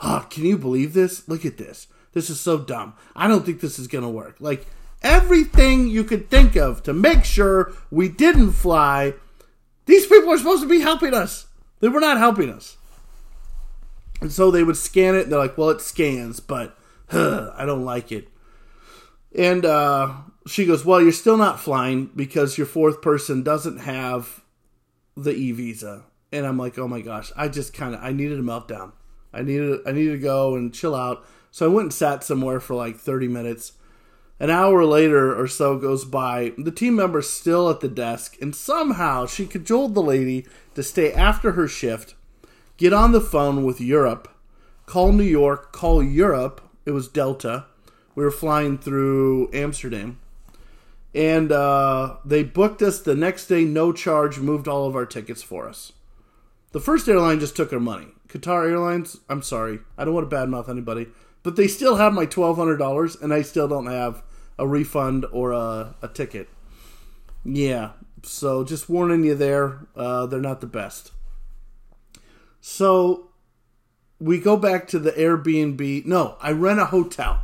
"Oh, 0.00 0.26
can 0.30 0.44
you 0.44 0.56
believe 0.56 0.94
this? 0.94 1.28
Look 1.28 1.44
at 1.44 1.58
this. 1.58 1.88
This 2.12 2.30
is 2.30 2.40
so 2.40 2.58
dumb. 2.58 2.94
I 3.16 3.26
don't 3.26 3.44
think 3.44 3.60
this 3.60 3.78
is 3.78 3.88
gonna 3.88 4.10
work." 4.10 4.36
Like 4.38 4.66
everything 5.02 5.88
you 5.88 6.04
could 6.04 6.30
think 6.30 6.56
of 6.56 6.82
to 6.84 6.92
make 6.92 7.24
sure 7.24 7.72
we 7.90 8.08
didn't 8.08 8.52
fly. 8.52 9.14
These 9.86 10.06
people 10.06 10.30
are 10.30 10.38
supposed 10.38 10.62
to 10.62 10.68
be 10.68 10.80
helping 10.80 11.14
us. 11.14 11.46
They 11.80 11.88
were 11.88 12.00
not 12.00 12.18
helping 12.18 12.50
us. 12.50 12.76
And 14.20 14.30
so 14.30 14.50
they 14.50 14.62
would 14.62 14.76
scan 14.76 15.16
it. 15.16 15.22
And 15.22 15.32
they're 15.32 15.38
like, 15.38 15.58
well, 15.58 15.70
it 15.70 15.80
scans, 15.80 16.38
but 16.38 16.78
huh, 17.08 17.50
I 17.56 17.66
don't 17.66 17.84
like 17.84 18.12
it. 18.12 18.28
And 19.36 19.64
uh, 19.64 20.12
she 20.46 20.66
goes, 20.66 20.84
well, 20.84 21.00
you're 21.00 21.12
still 21.12 21.36
not 21.36 21.60
flying 21.60 22.10
because 22.16 22.58
your 22.58 22.66
fourth 22.66 23.02
person 23.02 23.42
doesn't 23.42 23.78
have 23.78 24.42
the 25.16 25.32
e 25.32 25.52
visa. 25.52 26.04
And 26.32 26.46
I'm 26.46 26.58
like, 26.58 26.78
oh 26.78 26.88
my 26.88 27.00
gosh, 27.00 27.30
I 27.36 27.48
just 27.48 27.74
kind 27.74 27.94
of 27.94 28.02
I 28.02 28.12
needed 28.12 28.38
a 28.38 28.42
meltdown. 28.42 28.92
I 29.32 29.42
needed 29.42 29.80
I 29.86 29.92
needed 29.92 30.12
to 30.12 30.18
go 30.18 30.54
and 30.54 30.74
chill 30.74 30.94
out. 30.94 31.24
So 31.50 31.66
I 31.66 31.68
went 31.68 31.86
and 31.86 31.94
sat 31.94 32.24
somewhere 32.24 32.60
for 32.60 32.74
like 32.74 32.96
30 32.96 33.28
minutes. 33.28 33.72
An 34.40 34.50
hour 34.50 34.84
later 34.84 35.38
or 35.38 35.46
so 35.46 35.78
goes 35.78 36.04
by. 36.04 36.52
The 36.58 36.72
team 36.72 36.96
member's 36.96 37.30
still 37.30 37.70
at 37.70 37.80
the 37.80 37.88
desk, 37.88 38.36
and 38.40 38.56
somehow 38.56 39.26
she 39.26 39.46
cajoled 39.46 39.94
the 39.94 40.02
lady 40.02 40.46
to 40.74 40.82
stay 40.82 41.12
after 41.12 41.52
her 41.52 41.68
shift 41.68 42.14
get 42.76 42.92
on 42.92 43.12
the 43.12 43.20
phone 43.20 43.62
with 43.62 43.80
Europe, 43.80 44.28
call 44.86 45.12
New 45.12 45.22
York, 45.22 45.72
call 45.72 46.02
Europe. 46.02 46.60
It 46.84 46.90
was 46.90 47.06
Delta. 47.06 47.66
We 48.16 48.24
were 48.24 48.32
flying 48.32 48.76
through 48.76 49.50
Amsterdam. 49.52 50.18
And 51.14 51.52
uh, 51.52 52.16
they 52.24 52.42
booked 52.42 52.80
us 52.82 53.00
the 53.00 53.14
next 53.14 53.46
day, 53.46 53.64
no 53.64 53.92
charge, 53.92 54.38
moved 54.38 54.66
all 54.66 54.86
of 54.86 54.96
our 54.96 55.06
tickets 55.06 55.42
for 55.42 55.68
us. 55.68 55.92
The 56.72 56.80
first 56.80 57.06
airline 57.08 57.40
just 57.40 57.54
took 57.54 57.72
our 57.72 57.80
money. 57.80 58.08
Qatar 58.28 58.70
Airlines, 58.70 59.18
I'm 59.28 59.42
sorry. 59.42 59.80
I 59.98 60.04
don't 60.04 60.14
want 60.14 60.28
to 60.30 60.34
badmouth 60.34 60.70
anybody. 60.70 61.08
But 61.42 61.56
they 61.56 61.68
still 61.68 61.96
have 61.96 62.14
my 62.14 62.24
$1,200, 62.24 63.20
and 63.20 63.34
I 63.34 63.42
still 63.42 63.68
don't 63.68 63.86
have 63.86 64.22
a 64.58 64.66
refund 64.66 65.26
or 65.32 65.52
a, 65.52 65.94
a 66.00 66.08
ticket. 66.08 66.48
Yeah, 67.44 67.90
so 68.22 68.64
just 68.64 68.88
warning 68.88 69.24
you 69.24 69.34
there, 69.34 69.86
uh, 69.96 70.26
they're 70.26 70.40
not 70.40 70.60
the 70.60 70.66
best. 70.66 71.12
So 72.60 73.30
we 74.20 74.38
go 74.38 74.56
back 74.56 74.86
to 74.88 74.98
the 74.98 75.12
Airbnb. 75.12 76.06
No, 76.06 76.36
I 76.40 76.52
rent 76.52 76.80
a 76.80 76.86
hotel. 76.86 77.42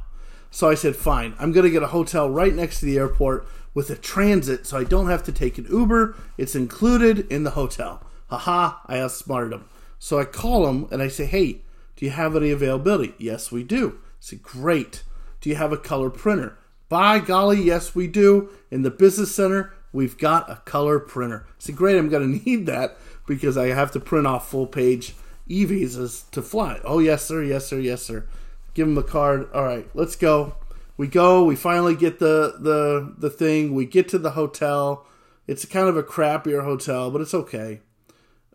So 0.51 0.69
I 0.71 0.75
said, 0.75 0.97
fine, 0.97 1.35
I'm 1.39 1.53
going 1.53 1.65
to 1.65 1.71
get 1.71 1.83
a 1.83 1.89
hotel 1.89 2.31
right 2.31 2.55
next 2.55 2.81
to 2.81 2.87
the 2.87 2.97
airport 2.97 3.47
with 3.79 3.91
a 3.91 3.95
transit 3.95 4.67
so 4.67 4.77
I 4.77 4.83
don't 4.83 5.07
have 5.07 5.23
to 5.23 5.31
take 5.31 5.57
an 5.57 5.69
Uber. 5.71 6.17
It's 6.37 6.57
included 6.57 7.31
in 7.31 7.45
the 7.45 7.53
hotel. 7.53 8.03
Haha, 8.27 8.79
I 8.87 8.99
outsmarted 8.99 9.53
him. 9.53 9.67
So 10.01 10.19
I 10.19 10.25
call 10.25 10.67
him 10.67 10.89
and 10.91 11.01
I 11.01 11.07
say, 11.07 11.27
hey, 11.27 11.61
do 11.95 12.05
you 12.05 12.11
have 12.11 12.35
any 12.35 12.51
availability? 12.51 13.15
Yes, 13.19 13.53
we 13.53 13.63
do. 13.63 14.01
I 14.01 14.09
say, 14.19 14.37
great. 14.43 15.05
Do 15.41 15.49
you 15.49 15.55
have 15.55 15.73
a 15.73 15.77
color 15.77 16.11
printer? 16.11 16.59
By 16.89 17.21
golly, 17.21 17.63
yes, 17.63 17.95
we 17.95 18.09
do. 18.09 18.51
In 18.69 18.83
the 18.83 18.91
business 18.91 19.33
center, 19.33 19.73
we've 19.93 20.19
got 20.19 20.51
a 20.51 20.57
color 20.65 20.99
printer. 20.99 21.47
I 21.49 21.53
say, 21.61 21.73
great, 21.73 21.97
I'm 21.97 22.09
going 22.09 22.41
to 22.41 22.45
need 22.45 22.67
that 22.67 22.97
because 23.29 23.57
I 23.57 23.69
have 23.69 23.93
to 23.93 24.01
print 24.01 24.27
off 24.27 24.51
full 24.51 24.67
page 24.67 25.15
e 25.47 25.65
visas 25.65 26.25
to 26.33 26.43
fly. 26.43 26.81
Oh, 26.83 26.99
yes, 26.99 27.25
sir, 27.25 27.45
yes, 27.45 27.67
sir, 27.67 27.79
yes, 27.79 28.03
sir. 28.03 28.27
Give 28.75 28.89
him 28.89 28.99
a 28.99 29.05
card. 29.05 29.49
All 29.55 29.63
right, 29.63 29.89
let's 29.95 30.17
go. 30.17 30.57
We 30.99 31.07
go. 31.07 31.45
We 31.45 31.57
finally 31.57 31.95
get 31.97 32.19
the 32.19 32.57
the 32.61 33.14
the 33.17 33.31
thing. 33.31 33.75
We 33.75 33.87
get 33.87 34.09
to 34.09 34.19
the 34.19 34.33
hotel. 34.33 35.07
It's 35.47 35.64
kind 35.64 35.88
of 35.88 35.97
a 35.97 36.02
crappier 36.02 36.64
hotel, 36.64 37.11
but 37.11 37.23
it's 37.23 37.33
okay. 37.33 37.81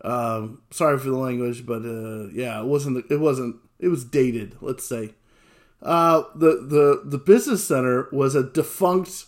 Um, 0.04 0.62
sorry 0.70 0.98
for 0.98 1.08
the 1.08 1.16
language, 1.16 1.66
but 1.66 1.82
uh, 1.84 2.28
yeah, 2.32 2.60
it 2.60 2.66
wasn't. 2.66 3.10
It 3.10 3.18
wasn't. 3.18 3.56
It 3.80 3.88
was 3.88 4.04
dated. 4.04 4.56
Let's 4.60 4.86
say. 4.86 5.14
Uh, 5.82 6.24
the 6.34 6.62
the 6.62 7.02
the 7.04 7.18
business 7.18 7.66
center 7.66 8.08
was 8.12 8.34
a 8.34 8.42
defunct 8.42 9.24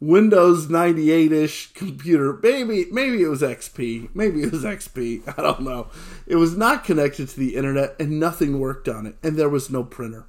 Windows 0.00 0.68
98 0.68 1.32
ish 1.32 1.72
computer. 1.72 2.38
Maybe 2.42 2.86
maybe 2.90 3.22
it 3.22 3.28
was 3.28 3.42
XP. 3.42 4.10
Maybe 4.14 4.42
it 4.42 4.52
was 4.52 4.64
XP. 4.64 5.22
I 5.38 5.40
don't 5.40 5.62
know. 5.62 5.88
It 6.26 6.36
was 6.36 6.56
not 6.56 6.84
connected 6.84 7.28
to 7.28 7.38
the 7.38 7.56
internet 7.56 7.96
and 7.98 8.20
nothing 8.20 8.58
worked 8.60 8.88
on 8.88 9.06
it. 9.06 9.16
And 9.22 9.36
there 9.36 9.48
was 9.48 9.70
no 9.70 9.84
printer. 9.84 10.26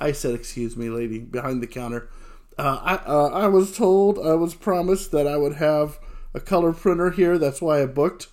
I 0.00 0.12
said, 0.12 0.34
"Excuse 0.34 0.76
me, 0.76 0.88
lady 0.88 1.18
behind 1.18 1.62
the 1.62 1.66
counter. 1.66 2.08
Uh, 2.58 2.80
I 2.82 2.94
uh, 3.06 3.28
I 3.28 3.46
was 3.46 3.76
told 3.76 4.18
I 4.18 4.34
was 4.34 4.54
promised 4.54 5.12
that 5.12 5.26
I 5.26 5.36
would 5.36 5.54
have 5.54 5.98
a 6.34 6.40
color 6.40 6.72
printer 6.72 7.10
here. 7.10 7.38
That's 7.38 7.62
why 7.62 7.82
I 7.82 7.86
booked. 7.86 8.28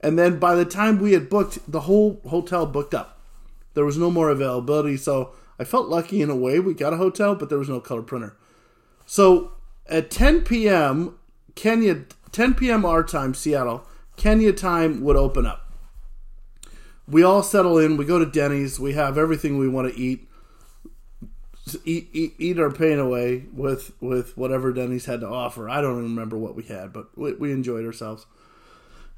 And 0.00 0.18
then 0.18 0.38
by 0.38 0.54
the 0.54 0.64
time 0.64 0.98
we 0.98 1.12
had 1.12 1.28
booked, 1.28 1.58
the 1.70 1.80
whole 1.80 2.20
hotel 2.28 2.66
booked 2.66 2.94
up. 2.94 3.20
There 3.74 3.84
was 3.84 3.98
no 3.98 4.10
more 4.10 4.30
availability. 4.30 4.96
So 4.96 5.32
I 5.58 5.64
felt 5.64 5.88
lucky 5.88 6.22
in 6.22 6.30
a 6.30 6.36
way. 6.36 6.58
We 6.58 6.74
got 6.74 6.94
a 6.94 6.96
hotel, 6.96 7.34
but 7.34 7.48
there 7.48 7.58
was 7.58 7.68
no 7.68 7.80
color 7.80 8.02
printer. 8.02 8.36
So 9.06 9.52
at 9.86 10.10
10 10.10 10.42
p.m. 10.42 11.18
Kenya, 11.54 12.04
10 12.32 12.54
p.m. 12.54 12.84
our 12.84 13.02
time, 13.02 13.34
Seattle, 13.34 13.86
Kenya 14.16 14.52
time 14.52 15.02
would 15.02 15.16
open 15.16 15.44
up. 15.44 15.70
We 17.06 17.22
all 17.22 17.42
settle 17.42 17.76
in. 17.76 17.96
We 17.96 18.04
go 18.04 18.18
to 18.18 18.26
Denny's. 18.26 18.80
We 18.80 18.92
have 18.94 19.18
everything 19.18 19.58
we 19.58 19.68
want 19.68 19.92
to 19.92 20.00
eat. 20.00 20.29
Eat, 21.84 22.08
eat, 22.12 22.34
eat 22.38 22.58
our 22.58 22.70
pain 22.70 22.98
away 22.98 23.44
with 23.52 23.92
with 24.00 24.36
whatever 24.36 24.72
Denny's 24.72 25.06
had 25.06 25.20
to 25.20 25.28
offer. 25.28 25.68
I 25.68 25.80
don't 25.80 26.02
remember 26.02 26.36
what 26.36 26.54
we 26.54 26.64
had, 26.64 26.92
but 26.92 27.16
we, 27.16 27.32
we 27.34 27.52
enjoyed 27.52 27.84
ourselves. 27.84 28.26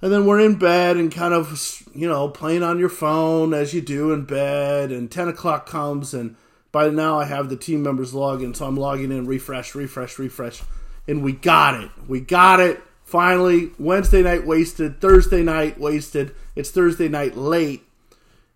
And 0.00 0.12
then 0.12 0.26
we're 0.26 0.40
in 0.40 0.56
bed 0.56 0.96
and 0.96 1.12
kind 1.12 1.32
of, 1.32 1.84
you 1.94 2.08
know, 2.08 2.28
playing 2.28 2.64
on 2.64 2.80
your 2.80 2.88
phone 2.88 3.54
as 3.54 3.72
you 3.72 3.80
do 3.80 4.12
in 4.12 4.24
bed. 4.24 4.90
And 4.90 5.08
10 5.08 5.28
o'clock 5.28 5.64
comes 5.64 6.12
and 6.12 6.34
by 6.72 6.88
now, 6.88 7.20
I 7.20 7.26
have 7.26 7.50
the 7.50 7.56
team 7.56 7.82
members 7.82 8.14
login, 8.14 8.56
so 8.56 8.66
I'm 8.66 8.78
logging 8.78 9.12
in, 9.12 9.26
refresh, 9.26 9.74
refresh, 9.74 10.18
refresh, 10.18 10.62
and 11.06 11.22
we 11.22 11.32
got 11.32 11.78
it. 11.78 11.90
We 12.08 12.20
got 12.20 12.60
it. 12.60 12.82
Finally, 13.04 13.72
Wednesday 13.78 14.22
night 14.22 14.46
wasted, 14.46 14.98
Thursday 14.98 15.42
night 15.42 15.78
wasted. 15.78 16.34
It's 16.56 16.70
Thursday 16.70 17.08
night 17.08 17.36
late, 17.36 17.84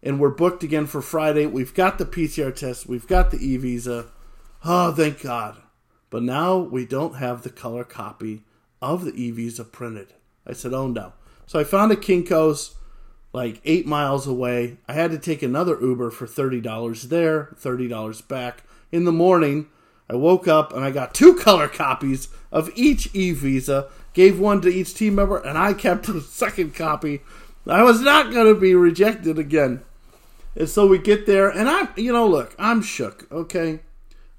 and 0.06 0.20
we're 0.20 0.30
booked 0.30 0.62
again 0.62 0.86
for 0.86 1.02
Friday. 1.02 1.46
We've 1.46 1.74
got 1.74 1.98
the 1.98 2.06
PCR 2.06 2.54
test, 2.54 2.86
we've 2.86 3.08
got 3.08 3.32
the 3.32 3.38
e 3.38 3.56
visa. 3.56 4.06
Oh, 4.64 4.92
thank 4.92 5.20
God. 5.20 5.56
But 6.10 6.22
now 6.22 6.56
we 6.58 6.86
don't 6.86 7.16
have 7.16 7.42
the 7.42 7.50
color 7.50 7.82
copy 7.82 8.44
of 8.80 9.04
the 9.04 9.12
e 9.20 9.32
visa 9.32 9.64
printed. 9.64 10.14
I 10.46 10.52
said, 10.52 10.72
oh 10.72 10.86
no. 10.86 11.12
So 11.46 11.58
I 11.58 11.64
found 11.64 11.90
a 11.90 11.96
Kinko's 11.96 12.76
like 13.32 13.60
eight 13.64 13.84
miles 13.84 14.28
away. 14.28 14.78
I 14.86 14.92
had 14.92 15.10
to 15.10 15.18
take 15.18 15.42
another 15.42 15.76
Uber 15.80 16.12
for 16.12 16.26
$30 16.26 17.02
there, 17.02 17.56
$30 17.60 18.28
back. 18.28 18.62
In 18.92 19.04
the 19.04 19.12
morning, 19.12 19.66
I 20.08 20.14
woke 20.14 20.46
up 20.46 20.72
and 20.72 20.84
I 20.84 20.92
got 20.92 21.14
two 21.14 21.34
color 21.38 21.66
copies 21.66 22.28
of 22.52 22.70
each 22.76 23.12
e 23.12 23.32
visa, 23.32 23.88
gave 24.12 24.38
one 24.38 24.60
to 24.60 24.68
each 24.68 24.94
team 24.94 25.16
member, 25.16 25.38
and 25.38 25.58
I 25.58 25.74
kept 25.74 26.06
the 26.12 26.20
second 26.20 26.76
copy. 26.76 27.22
I 27.66 27.82
was 27.82 28.00
not 28.00 28.32
going 28.32 28.46
to 28.46 28.58
be 28.58 28.76
rejected 28.76 29.40
again. 29.40 29.82
And 30.56 30.68
so 30.68 30.86
we 30.86 30.98
get 30.98 31.26
there, 31.26 31.50
and 31.50 31.68
I'm, 31.68 31.88
you 31.96 32.12
know, 32.12 32.26
look, 32.26 32.54
I'm 32.58 32.80
shook, 32.80 33.30
okay? 33.30 33.80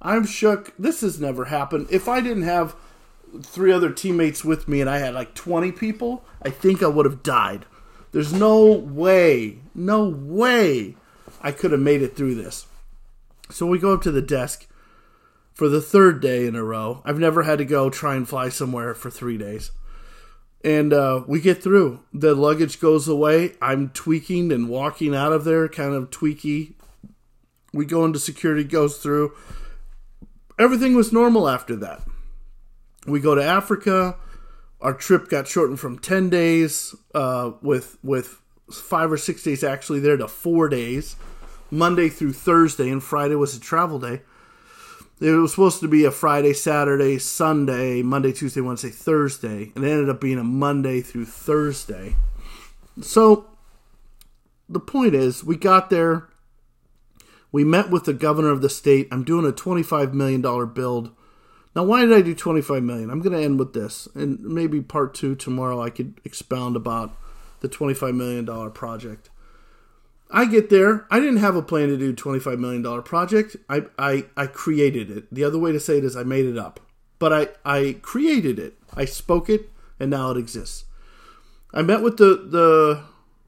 I'm 0.01 0.25
shook. 0.25 0.74
This 0.77 1.01
has 1.01 1.19
never 1.19 1.45
happened. 1.45 1.88
If 1.91 2.07
I 2.07 2.21
didn't 2.21 2.43
have 2.43 2.75
three 3.43 3.71
other 3.71 3.91
teammates 3.91 4.43
with 4.43 4.67
me, 4.67 4.81
and 4.81 4.89
I 4.89 4.97
had 4.97 5.13
like 5.13 5.36
20 5.36 5.71
people, 5.74 6.25
I 6.41 6.50
think 6.50 6.81
I 6.81 6.88
would 6.88 7.05
have 7.05 7.21
died. 7.21 7.65
There's 8.12 8.33
no 8.33 8.65
way, 8.65 9.59
no 9.75 10.05
way 10.05 10.95
I 11.41 11.51
could 11.51 11.71
have 11.71 11.81
made 11.81 12.01
it 12.01 12.15
through 12.15 12.36
this. 12.36 12.65
So 13.51 13.67
we 13.67 13.77
go 13.77 13.93
up 13.93 14.01
to 14.03 14.12
the 14.12 14.21
desk 14.21 14.67
for 15.53 15.69
the 15.69 15.81
third 15.81 16.19
day 16.19 16.47
in 16.47 16.55
a 16.55 16.63
row. 16.63 17.01
I've 17.05 17.19
never 17.19 17.43
had 17.43 17.59
to 17.59 17.65
go 17.65 17.89
try 17.89 18.15
and 18.15 18.27
fly 18.27 18.50
somewhere 18.50 18.95
for 18.95 19.12
three 19.12 19.38
days. 19.38 19.71
And 20.64 20.92
uh, 20.92 21.24
we 21.28 21.40
get 21.40 21.62
through. 21.62 22.04
The 22.14 22.34
luggage 22.34 22.80
goes 22.80 23.08
away. 23.08 23.54
I'm 23.62 23.90
tweaking 23.90 24.52
and 24.52 24.70
walking 24.70 25.16
out 25.16 25.32
of 25.32 25.44
there, 25.44 25.68
kind 25.70 25.94
of 25.94 26.10
tweaky. 26.10 26.74
We 27.74 27.86
go 27.86 28.06
into 28.06 28.20
security, 28.20 28.64
goes 28.64 28.98
through. 28.98 29.34
Everything 30.58 30.96
was 30.96 31.14
normal 31.14 31.48
after 31.48 31.76
that. 31.78 32.02
We 33.06 33.20
go 33.20 33.36
to 33.36 33.44
Africa. 33.44 34.18
Our 34.82 34.94
trip 34.94 35.30
got 35.30 35.48
shortened 35.48 35.80
from 35.80 36.00
10 36.00 36.30
days 36.30 36.96
uh, 37.14 37.52
with, 37.62 37.98
with 38.04 38.42
five 38.72 39.12
or 39.12 39.18
six 39.18 39.44
days 39.44 39.64
actually 39.64 40.00
there 40.00 40.18
to 40.18 40.28
four 40.28 40.70
days. 40.70 41.16
Monday 41.70 42.10
through 42.10 42.34
Thursday, 42.34 42.90
and 42.90 43.04
Friday 43.04 43.36
was 43.36 43.56
a 43.56 43.60
travel 43.60 44.00
day. 44.00 44.22
It 45.19 45.31
was 45.31 45.51
supposed 45.51 45.79
to 45.79 45.88
be 45.88 46.05
a 46.05 46.12
Friday, 46.12 46.53
Saturday, 46.53 47.17
Sunday, 47.17 48.03
Monday, 48.03 48.31
Tuesday, 48.31 48.62
Wednesday, 48.62 48.89
Thursday, 48.91 49.71
and 49.75 49.83
it 49.83 49.89
ended 49.89 50.09
up 50.09 50.21
being 50.21 50.38
a 50.38 50.43
Monday 50.43 51.01
through 51.01 51.25
Thursday. 51.25 52.15
So 53.01 53.47
the 54.69 54.79
point 54.79 55.15
is, 55.15 55.43
we 55.43 55.55
got 55.55 55.89
there. 55.89 56.27
We 57.51 57.63
met 57.63 57.89
with 57.89 58.03
the 58.03 58.13
governor 58.13 58.51
of 58.51 58.62
the 58.62 58.69
state. 58.69 59.07
I'm 59.12 59.24
doing 59.24 59.45
a 59.45 59.51
$25 59.51 60.13
million 60.13 60.41
build. 60.74 61.12
Now, 61.75 61.83
why 61.83 62.01
did 62.01 62.13
I 62.13 62.21
do 62.21 62.36
25 62.36 62.83
million? 62.83 63.09
I'm 63.09 63.21
going 63.21 63.36
to 63.36 63.43
end 63.43 63.57
with 63.57 63.74
this, 63.74 64.07
and 64.13 64.39
maybe 64.41 64.81
part 64.81 65.13
two 65.13 65.36
tomorrow. 65.36 65.81
I 65.81 65.89
could 65.89 66.19
expound 66.25 66.75
about 66.75 67.15
the 67.62 67.67
25 67.67 68.13
million 68.13 68.45
dollar 68.45 68.69
project. 68.69 69.29
I 70.29 70.46
get 70.46 70.69
there. 70.69 71.05
I 71.10 71.19
didn't 71.19 71.38
have 71.38 71.55
a 71.55 71.62
plan 71.62 71.88
to 71.88 71.98
do 71.98 72.13
$25 72.13 72.60
million 72.60 73.03
project. 73.03 73.55
I, 73.69 73.86
I, 73.98 74.25
I 74.36 74.48
created 74.48 75.10
it. 75.10 75.34
The 75.34 75.43
other 75.43 75.57
way 75.57 75.72
to 75.72 75.79
say 75.79 75.98
it 75.98 76.03
is 76.03 76.17
I 76.17 76.24
made 76.24 76.46
it 76.46 76.57
up. 76.57 76.79
But 77.19 77.34
I, 77.34 77.48
I 77.65 77.98
created 78.01 78.60
it. 78.60 78.77
I 78.93 79.05
spoke 79.05 79.50
it, 79.50 79.69
and 80.00 80.12
now 80.12 80.31
it 80.31 80.38
exists. 80.38 80.86
I 81.74 81.81
met 81.81 82.01
with 82.01 82.17
the, 82.17 82.36
the, 82.36 83.03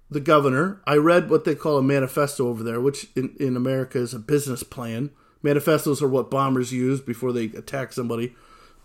the 0.10 0.20
governor. 0.20 0.82
I 0.86 0.96
read 0.96 1.30
what 1.30 1.44
they 1.44 1.56
call 1.56 1.78
a 1.78 1.84
manifesto 1.84 2.48
over 2.48 2.64
there, 2.64 2.80
which 2.80 3.08
in, 3.16 3.36
in 3.40 3.58
America 3.58 4.00
is 4.00 4.14
a 4.14 4.20
business 4.20 4.64
plan. 4.64 5.12
Manifestos 5.44 6.02
are 6.02 6.08
what 6.08 6.32
bombers 6.32 6.74
use 6.74 7.02
before 7.02 7.34
they 7.34 7.46
attack 7.46 7.94
somebody. 7.94 8.36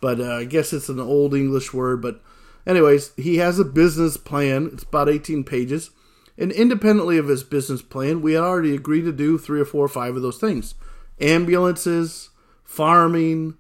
But 0.01 0.21
uh, 0.21 0.35
I 0.35 0.45
guess 0.45 0.73
it's 0.73 0.89
an 0.89 1.01
old 1.01 1.35
English 1.35 1.73
word. 1.73 2.03
But, 2.03 2.21
anyways, 2.67 3.13
he 3.17 3.37
has 3.37 3.59
a 3.59 3.65
business 3.65 4.17
plan. 4.17 4.71
It's 4.73 4.83
about 4.83 5.09
18 5.09 5.45
pages 5.45 5.91
and 6.37 6.51
independently 6.53 7.19
of 7.19 7.29
his 7.29 7.45
business 7.45 7.83
plan, 7.83 8.21
we 8.21 8.33
had 8.33 8.43
already 8.43 8.75
agreed 8.75 9.03
to 9.03 9.13
do 9.13 9.39
three 9.39 9.61
or 9.61 9.65
four 9.65 9.85
or 9.85 9.89
five 9.89 10.17
of 10.17 10.23
those 10.23 10.39
things 10.39 10.75
ambulances, 11.21 12.31
farming, 12.65 13.57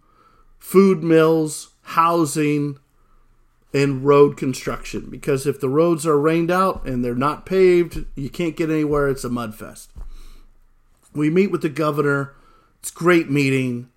food 0.58 1.02
mills, 1.02 1.70
housing, 1.82 2.78
and 3.72 4.04
road 4.04 4.36
construction. 4.36 5.08
Because 5.10 5.46
if 5.46 5.60
the 5.60 5.68
roads 5.68 6.06
are 6.06 6.18
rained 6.18 6.50
out 6.50 6.84
and 6.86 7.04
they're 7.04 7.14
not 7.14 7.46
paved, 7.46 8.06
you 8.14 8.30
can't 8.30 8.56
get 8.56 8.70
anywhere. 8.70 9.08
It's 9.08 9.24
a 9.24 9.28
mud 9.28 9.54
fest. 9.54 9.90
We 11.12 11.30
meet 11.30 11.50
with 11.50 11.62
the 11.62 11.68
governor. 11.68 12.34
It's 12.80 12.90
great 12.90 13.30
meeting, 13.30 13.88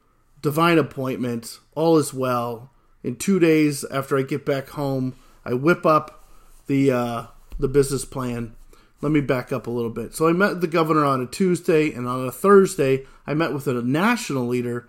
divine 0.41 0.77
appointment, 0.77 1.59
all 1.75 1.97
is 1.97 2.13
well. 2.13 2.69
In 3.03 3.15
two 3.15 3.39
days 3.39 3.83
after 3.85 4.17
I 4.17 4.21
get 4.21 4.45
back 4.45 4.69
home, 4.69 5.15
I 5.43 5.53
whip 5.53 5.85
up 5.85 6.23
the 6.67 6.91
uh, 6.91 7.25
the 7.59 7.67
business 7.67 8.05
plan 8.05 8.55
let 9.01 9.11
me 9.11 9.21
back 9.21 9.51
up 9.51 9.67
a 9.67 9.71
little 9.71 9.91
bit. 9.91 10.15
So 10.15 10.27
I 10.27 10.33
met 10.33 10.61
the 10.61 10.67
governor 10.67 11.05
on 11.05 11.21
a 11.21 11.27
Tuesday, 11.27 11.91
and 11.91 12.07
on 12.07 12.25
a 12.25 12.31
Thursday, 12.31 13.05
I 13.25 13.33
met 13.33 13.53
with 13.53 13.67
a 13.67 13.81
national 13.81 14.47
leader. 14.47 14.87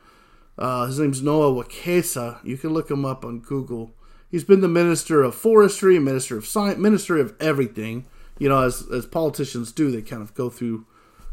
Uh, 0.56 0.86
his 0.86 0.98
name's 0.98 1.22
Noah 1.22 1.52
Wekesa. 1.52 2.42
You 2.44 2.56
can 2.56 2.70
look 2.70 2.90
him 2.90 3.04
up 3.04 3.24
on 3.24 3.40
Google. 3.40 3.92
He's 4.30 4.44
been 4.44 4.60
the 4.60 4.68
minister 4.68 5.22
of 5.22 5.34
forestry, 5.34 5.98
minister 5.98 6.36
of 6.36 6.46
science, 6.46 6.78
minister 6.78 7.18
of 7.18 7.34
everything. 7.40 8.06
You 8.38 8.48
know, 8.48 8.62
as 8.62 8.86
as 8.92 9.06
politicians 9.06 9.72
do, 9.72 9.90
they 9.90 10.02
kind 10.02 10.22
of 10.22 10.34
go 10.34 10.48
through, 10.48 10.86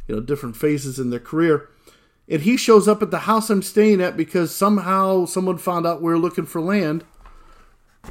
you 0.07 0.15
know, 0.15 0.21
different 0.21 0.57
phases 0.57 0.99
in 0.99 1.09
their 1.09 1.19
career. 1.19 1.69
And 2.27 2.41
he 2.41 2.57
shows 2.57 2.87
up 2.87 3.01
at 3.01 3.11
the 3.11 3.19
house 3.19 3.49
I'm 3.49 3.61
staying 3.61 4.01
at 4.01 4.17
because 4.17 4.53
somehow 4.53 5.25
someone 5.25 5.57
found 5.57 5.85
out 5.85 6.01
we 6.01 6.11
are 6.11 6.17
looking 6.17 6.45
for 6.45 6.59
land 6.59 7.03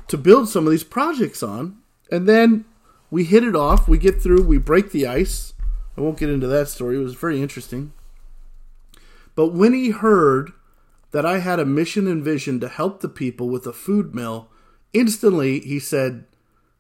to 0.09 0.17
build 0.17 0.49
some 0.49 0.67
of 0.67 0.71
these 0.71 0.85
projects 0.85 1.43
on. 1.43 1.79
And 2.11 2.29
then 2.29 2.65
we 3.15 3.23
hit 3.23 3.45
it 3.45 3.55
off. 3.55 3.87
We 3.87 3.97
get 3.97 4.21
through. 4.21 4.43
We 4.43 4.59
break 4.59 4.91
the 4.91 5.07
ice. 5.07 5.55
I 5.97 6.01
won't 6.01 6.19
get 6.19 6.31
into 6.31 6.49
that 6.49 6.67
story. 6.67 6.97
It 6.97 7.05
was 7.05 7.15
very 7.15 7.41
interesting. 7.41 7.93
But 9.37 9.55
when 9.55 9.73
he 9.73 9.91
heard 9.91 10.51
that 11.13 11.25
I 11.25 11.39
had 11.39 11.61
a 11.61 11.65
mission 11.65 12.09
and 12.09 12.25
vision 12.25 12.59
to 12.59 12.67
help 12.67 13.01
the 13.01 13.09
people 13.09 13.49
with 13.49 13.69
a 13.69 13.73
food 13.73 14.17
mill, 14.17 14.49
instantly 14.93 15.61
he 15.61 15.79
said, 15.79 16.25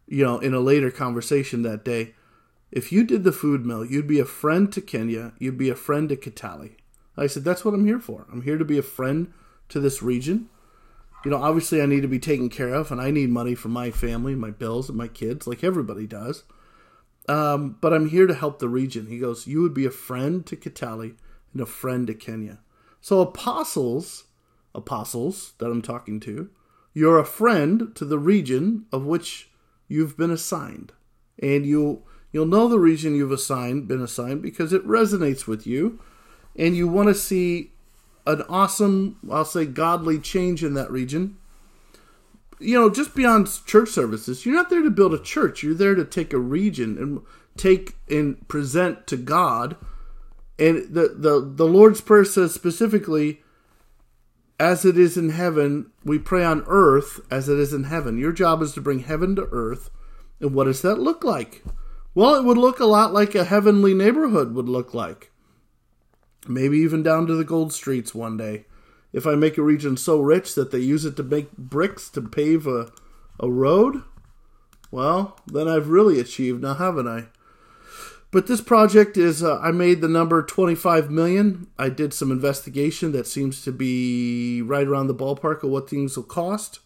you 0.08 0.24
know, 0.24 0.40
in 0.40 0.54
a 0.54 0.58
later 0.58 0.90
conversation 0.90 1.62
that 1.62 1.84
day, 1.84 2.14
if 2.72 2.90
you 2.90 3.04
did 3.04 3.22
the 3.22 3.30
food 3.30 3.64
mill, 3.64 3.84
you'd 3.84 4.08
be 4.08 4.18
a 4.18 4.24
friend 4.24 4.72
to 4.72 4.80
Kenya, 4.80 5.34
you'd 5.38 5.56
be 5.56 5.70
a 5.70 5.76
friend 5.76 6.08
to 6.08 6.16
Kitale. 6.16 6.74
I 7.16 7.28
said, 7.28 7.44
that's 7.44 7.64
what 7.64 7.74
I'm 7.74 7.86
here 7.86 8.00
for. 8.00 8.26
I'm 8.32 8.42
here 8.42 8.58
to 8.58 8.64
be 8.64 8.76
a 8.76 8.82
friend 8.82 9.32
to 9.68 9.78
this 9.78 10.02
region 10.02 10.48
you 11.24 11.30
know, 11.30 11.42
obviously 11.42 11.80
I 11.80 11.86
need 11.86 12.02
to 12.02 12.08
be 12.08 12.18
taken 12.18 12.50
care 12.50 12.72
of, 12.74 12.92
and 12.92 13.00
I 13.00 13.10
need 13.10 13.30
money 13.30 13.54
for 13.54 13.68
my 13.68 13.90
family, 13.90 14.34
my 14.34 14.50
bills, 14.50 14.88
and 14.88 14.98
my 14.98 15.08
kids, 15.08 15.46
like 15.46 15.64
everybody 15.64 16.06
does. 16.06 16.44
Um, 17.28 17.78
but 17.80 17.94
I'm 17.94 18.10
here 18.10 18.26
to 18.26 18.34
help 18.34 18.58
the 18.58 18.68
region. 18.68 19.06
He 19.06 19.18
goes, 19.18 19.46
You 19.46 19.62
would 19.62 19.74
be 19.74 19.86
a 19.86 19.90
friend 19.90 20.44
to 20.46 20.56
Kitale 20.56 21.14
and 21.52 21.62
a 21.62 21.66
friend 21.66 22.06
to 22.08 22.14
Kenya. 22.14 22.60
So, 23.00 23.20
apostles, 23.20 24.24
apostles 24.74 25.54
that 25.58 25.70
I'm 25.70 25.82
talking 25.82 26.20
to, 26.20 26.50
you're 26.92 27.18
a 27.18 27.24
friend 27.24 27.94
to 27.96 28.04
the 28.04 28.18
region 28.18 28.84
of 28.92 29.06
which 29.06 29.50
you've 29.88 30.16
been 30.16 30.30
assigned. 30.30 30.92
And 31.42 31.64
you'll, 31.66 32.06
you'll 32.32 32.46
know 32.46 32.68
the 32.68 32.78
region 32.78 33.14
you've 33.14 33.32
assigned, 33.32 33.88
been 33.88 34.02
assigned 34.02 34.42
because 34.42 34.72
it 34.72 34.86
resonates 34.86 35.46
with 35.46 35.66
you, 35.66 36.00
and 36.56 36.76
you 36.76 36.86
want 36.86 37.08
to 37.08 37.14
see 37.14 37.73
an 38.26 38.42
awesome, 38.48 39.18
I'll 39.30 39.44
say, 39.44 39.66
godly 39.66 40.18
change 40.18 40.64
in 40.64 40.74
that 40.74 40.90
region. 40.90 41.36
You 42.60 42.80
know, 42.80 42.90
just 42.90 43.14
beyond 43.14 43.48
church 43.66 43.90
services, 43.90 44.46
you're 44.46 44.54
not 44.54 44.70
there 44.70 44.82
to 44.82 44.90
build 44.90 45.12
a 45.12 45.22
church. 45.22 45.62
You're 45.62 45.74
there 45.74 45.94
to 45.94 46.04
take 46.04 46.32
a 46.32 46.38
region 46.38 46.96
and 46.98 47.20
take 47.56 47.96
and 48.08 48.46
present 48.48 49.06
to 49.08 49.16
God. 49.16 49.76
And 50.58 50.94
the, 50.94 51.14
the, 51.16 51.40
the 51.40 51.66
Lord's 51.66 52.00
Prayer 52.00 52.24
says 52.24 52.54
specifically, 52.54 53.40
as 54.58 54.84
it 54.84 54.96
is 54.96 55.16
in 55.16 55.30
heaven, 55.30 55.90
we 56.04 56.18
pray 56.18 56.44
on 56.44 56.64
earth 56.66 57.20
as 57.30 57.48
it 57.48 57.58
is 57.58 57.72
in 57.72 57.84
heaven. 57.84 58.18
Your 58.18 58.32
job 58.32 58.62
is 58.62 58.72
to 58.74 58.80
bring 58.80 59.00
heaven 59.00 59.34
to 59.36 59.48
earth. 59.50 59.90
And 60.40 60.54
what 60.54 60.64
does 60.64 60.82
that 60.82 61.00
look 61.00 61.24
like? 61.24 61.64
Well, 62.14 62.36
it 62.36 62.44
would 62.44 62.58
look 62.58 62.78
a 62.78 62.86
lot 62.86 63.12
like 63.12 63.34
a 63.34 63.44
heavenly 63.44 63.94
neighborhood 63.94 64.54
would 64.54 64.68
look 64.68 64.94
like. 64.94 65.32
Maybe 66.46 66.78
even 66.78 67.02
down 67.02 67.26
to 67.26 67.34
the 67.34 67.44
gold 67.44 67.72
streets 67.72 68.14
one 68.14 68.36
day. 68.36 68.66
If 69.12 69.26
I 69.26 69.34
make 69.34 69.56
a 69.56 69.62
region 69.62 69.96
so 69.96 70.20
rich 70.20 70.54
that 70.54 70.70
they 70.70 70.80
use 70.80 71.04
it 71.04 71.16
to 71.16 71.22
make 71.22 71.56
bricks 71.56 72.08
to 72.10 72.20
pave 72.20 72.66
a, 72.66 72.90
a 73.38 73.50
road, 73.50 74.02
well, 74.90 75.38
then 75.46 75.68
I've 75.68 75.88
really 75.88 76.20
achieved 76.20 76.62
now, 76.62 76.74
haven't 76.74 77.08
I? 77.08 77.26
But 78.34 78.48
this 78.48 78.60
project 78.60 79.16
is, 79.16 79.44
uh, 79.44 79.60
I 79.60 79.70
made 79.70 80.00
the 80.00 80.08
number 80.08 80.42
25 80.42 81.08
million. 81.08 81.68
I 81.78 81.88
did 81.88 82.12
some 82.12 82.32
investigation 82.32 83.12
that 83.12 83.28
seems 83.28 83.62
to 83.62 83.70
be 83.70 84.60
right 84.60 84.88
around 84.88 85.06
the 85.06 85.14
ballpark 85.14 85.62
of 85.62 85.70
what 85.70 85.88
things 85.88 86.16
will 86.16 86.24
cost. 86.24 86.80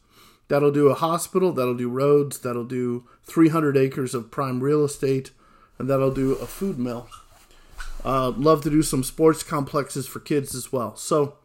That'll 0.49 0.71
do 0.71 0.89
a 0.89 0.95
hospital, 0.95 1.53
that'll 1.53 1.77
do 1.77 1.89
roads, 1.89 2.39
that'll 2.39 2.67
do 2.67 3.07
300 3.25 3.79
acres 3.79 4.15
of 4.15 4.31
prime 4.31 4.63
real 4.63 4.85
estate, 4.85 5.31
and 5.79 5.89
that'll 5.89 6.13
do 6.13 6.33
a 6.33 6.47
food 6.47 6.79
mill. 6.79 7.09
Uh, 8.05 8.31
love 8.31 8.63
to 8.63 8.71
do 8.71 8.83
some 8.83 9.03
sports 9.03 9.43
complexes 9.43 10.07
for 10.07 10.21
kids 10.21 10.55
as 10.55 10.73
well. 10.73 10.97
So, 10.97 11.37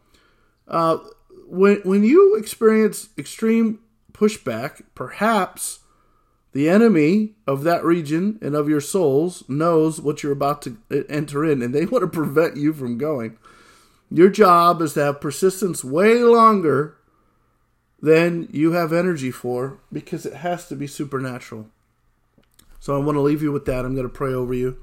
uh, 0.68 0.98
when 1.46 1.76
when 1.84 2.04
you 2.04 2.36
experience 2.36 3.08
extreme 3.18 3.80
pushback, 4.12 4.82
perhaps 4.94 5.80
the 6.52 6.68
enemy 6.68 7.34
of 7.46 7.64
that 7.64 7.84
region 7.84 8.38
and 8.40 8.54
of 8.54 8.68
your 8.68 8.80
souls 8.80 9.42
knows 9.48 10.00
what 10.00 10.22
you're 10.22 10.32
about 10.32 10.62
to 10.62 10.78
enter 11.08 11.44
in, 11.44 11.62
and 11.62 11.74
they 11.74 11.86
want 11.86 12.02
to 12.02 12.08
prevent 12.08 12.56
you 12.56 12.72
from 12.72 12.98
going. 12.98 13.36
Your 14.10 14.30
job 14.30 14.80
is 14.80 14.94
to 14.94 15.04
have 15.04 15.20
persistence 15.20 15.82
way 15.82 16.20
longer 16.22 16.96
than 18.00 18.48
you 18.52 18.72
have 18.72 18.92
energy 18.92 19.30
for 19.30 19.78
because 19.92 20.26
it 20.26 20.34
has 20.34 20.68
to 20.68 20.76
be 20.76 20.86
supernatural. 20.86 21.68
So 22.78 22.94
I 22.94 23.02
want 23.02 23.16
to 23.16 23.22
leave 23.22 23.42
you 23.42 23.50
with 23.50 23.64
that. 23.64 23.84
I'm 23.84 23.94
going 23.94 24.06
to 24.06 24.12
pray 24.12 24.32
over 24.32 24.52
you. 24.52 24.78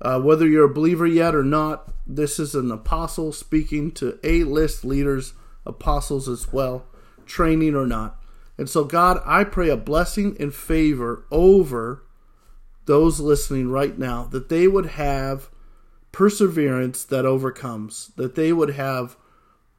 Uh, 0.00 0.20
whether 0.20 0.46
you're 0.46 0.70
a 0.70 0.74
believer 0.74 1.06
yet 1.06 1.34
or 1.34 1.44
not, 1.44 1.92
this 2.06 2.38
is 2.38 2.54
an 2.54 2.70
apostle 2.70 3.32
speaking 3.32 3.92
to 3.92 4.18
A 4.24 4.44
list 4.44 4.84
leaders, 4.84 5.34
apostles 5.66 6.28
as 6.28 6.52
well, 6.52 6.86
training 7.26 7.74
or 7.74 7.86
not. 7.86 8.20
And 8.56 8.68
so, 8.68 8.84
God, 8.84 9.22
I 9.24 9.44
pray 9.44 9.68
a 9.68 9.76
blessing 9.76 10.36
and 10.40 10.54
favor 10.54 11.24
over 11.30 12.04
those 12.86 13.20
listening 13.20 13.70
right 13.70 13.98
now 13.98 14.24
that 14.24 14.48
they 14.48 14.66
would 14.66 14.86
have 14.86 15.50
perseverance 16.12 17.04
that 17.04 17.24
overcomes, 17.24 18.10
that 18.16 18.34
they 18.34 18.52
would 18.52 18.70
have 18.70 19.16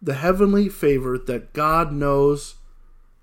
the 0.02 0.16
heavenly 0.16 0.70
favor 0.70 1.18
that 1.18 1.54
God 1.54 1.92
knows 1.92 2.56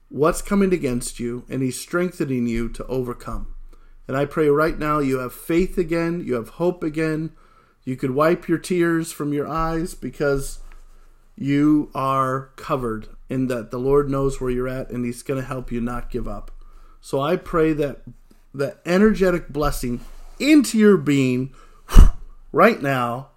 what's 0.08 0.42
coming 0.42 0.72
against 0.72 1.18
you 1.18 1.44
and 1.48 1.62
He's 1.62 1.80
strengthening 1.80 2.46
you 2.46 2.68
to 2.70 2.86
overcome. 2.86 3.54
And 4.08 4.16
I 4.16 4.24
pray 4.24 4.48
right 4.48 4.78
now 4.78 4.98
you 4.98 5.18
have 5.18 5.34
faith 5.34 5.76
again, 5.76 6.24
you 6.26 6.34
have 6.34 6.48
hope 6.50 6.82
again. 6.82 7.32
You 7.84 7.94
could 7.94 8.10
wipe 8.10 8.48
your 8.48 8.58
tears 8.58 9.12
from 9.12 9.32
your 9.32 9.46
eyes 9.46 9.94
because 9.94 10.58
you 11.36 11.90
are 11.94 12.50
covered 12.56 13.08
in 13.28 13.46
that 13.48 13.70
the 13.70 13.78
Lord 13.78 14.10
knows 14.10 14.40
where 14.40 14.50
you're 14.50 14.68
at 14.68 14.90
and 14.90 15.04
He's 15.04 15.22
going 15.22 15.40
to 15.40 15.46
help 15.46 15.70
you 15.70 15.80
not 15.80 16.10
give 16.10 16.26
up. 16.26 16.50
So 17.00 17.20
I 17.20 17.36
pray 17.36 17.72
that 17.74 18.00
the 18.52 18.78
energetic 18.84 19.50
blessing 19.50 20.00
into 20.38 20.78
your 20.78 20.96
being 20.96 21.54
right 22.52 22.80
now, 22.82 23.28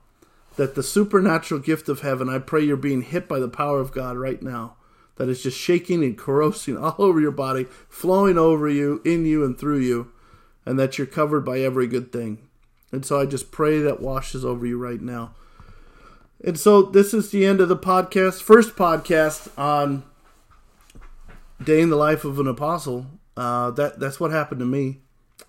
that 0.55 0.75
the 0.75 0.83
supernatural 0.83 1.59
gift 1.59 1.89
of 1.89 2.01
heaven, 2.01 2.29
I 2.29 2.39
pray 2.39 2.61
you're 2.61 2.77
being 2.77 3.01
hit 3.01 3.27
by 3.27 3.39
the 3.39 3.49
power 3.49 3.79
of 3.79 3.91
God 3.91 4.17
right 4.17 4.41
now, 4.41 4.75
that 5.17 5.29
is 5.29 5.43
just 5.43 5.57
shaking 5.57 6.03
and 6.03 6.17
corrosing 6.17 6.77
all 6.83 6.95
over 6.97 7.19
your 7.19 7.31
body, 7.31 7.65
flowing 7.89 8.37
over 8.37 8.67
you, 8.67 9.01
in 9.05 9.25
you, 9.25 9.43
and 9.43 9.57
through 9.57 9.79
you, 9.79 10.11
and 10.65 10.77
that 10.79 10.97
you're 10.97 11.07
covered 11.07 11.41
by 11.41 11.59
every 11.59 11.87
good 11.87 12.11
thing. 12.11 12.47
And 12.91 13.05
so 13.05 13.19
I 13.19 13.25
just 13.25 13.51
pray 13.51 13.79
that 13.79 14.01
washes 14.01 14.43
over 14.43 14.65
you 14.65 14.77
right 14.77 15.01
now. 15.01 15.33
And 16.43 16.59
so 16.59 16.81
this 16.81 17.13
is 17.13 17.31
the 17.31 17.45
end 17.45 17.61
of 17.61 17.69
the 17.69 17.77
podcast, 17.77 18.41
first 18.41 18.75
podcast 18.75 19.49
on 19.57 20.03
day 21.63 21.81
in 21.81 21.89
the 21.89 21.95
life 21.95 22.25
of 22.25 22.39
an 22.39 22.47
apostle. 22.47 23.07
Uh, 23.37 23.71
that 23.71 23.99
that's 23.99 24.19
what 24.19 24.31
happened 24.31 24.59
to 24.59 24.65
me. 24.65 25.01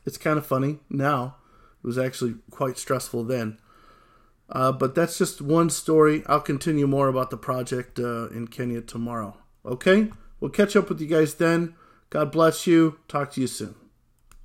It's 0.04 0.18
kind 0.18 0.38
of 0.38 0.46
funny 0.46 0.78
now. 0.88 1.36
It 1.82 1.86
was 1.86 1.98
actually 1.98 2.36
quite 2.50 2.78
stressful 2.78 3.24
then. 3.24 3.58
Uh, 4.48 4.70
but 4.70 4.94
that's 4.94 5.16
just 5.16 5.40
one 5.40 5.70
story. 5.70 6.22
I'll 6.26 6.40
continue 6.40 6.86
more 6.86 7.08
about 7.08 7.30
the 7.30 7.36
project 7.38 7.98
uh, 7.98 8.28
in 8.28 8.48
Kenya 8.48 8.82
tomorrow. 8.82 9.36
Okay? 9.64 10.10
We'll 10.40 10.50
catch 10.50 10.76
up 10.76 10.88
with 10.88 11.00
you 11.00 11.06
guys 11.06 11.34
then. 11.34 11.74
God 12.10 12.30
bless 12.30 12.66
you. 12.66 12.98
Talk 13.08 13.32
to 13.32 13.40
you 13.40 13.46
soon. 13.46 13.74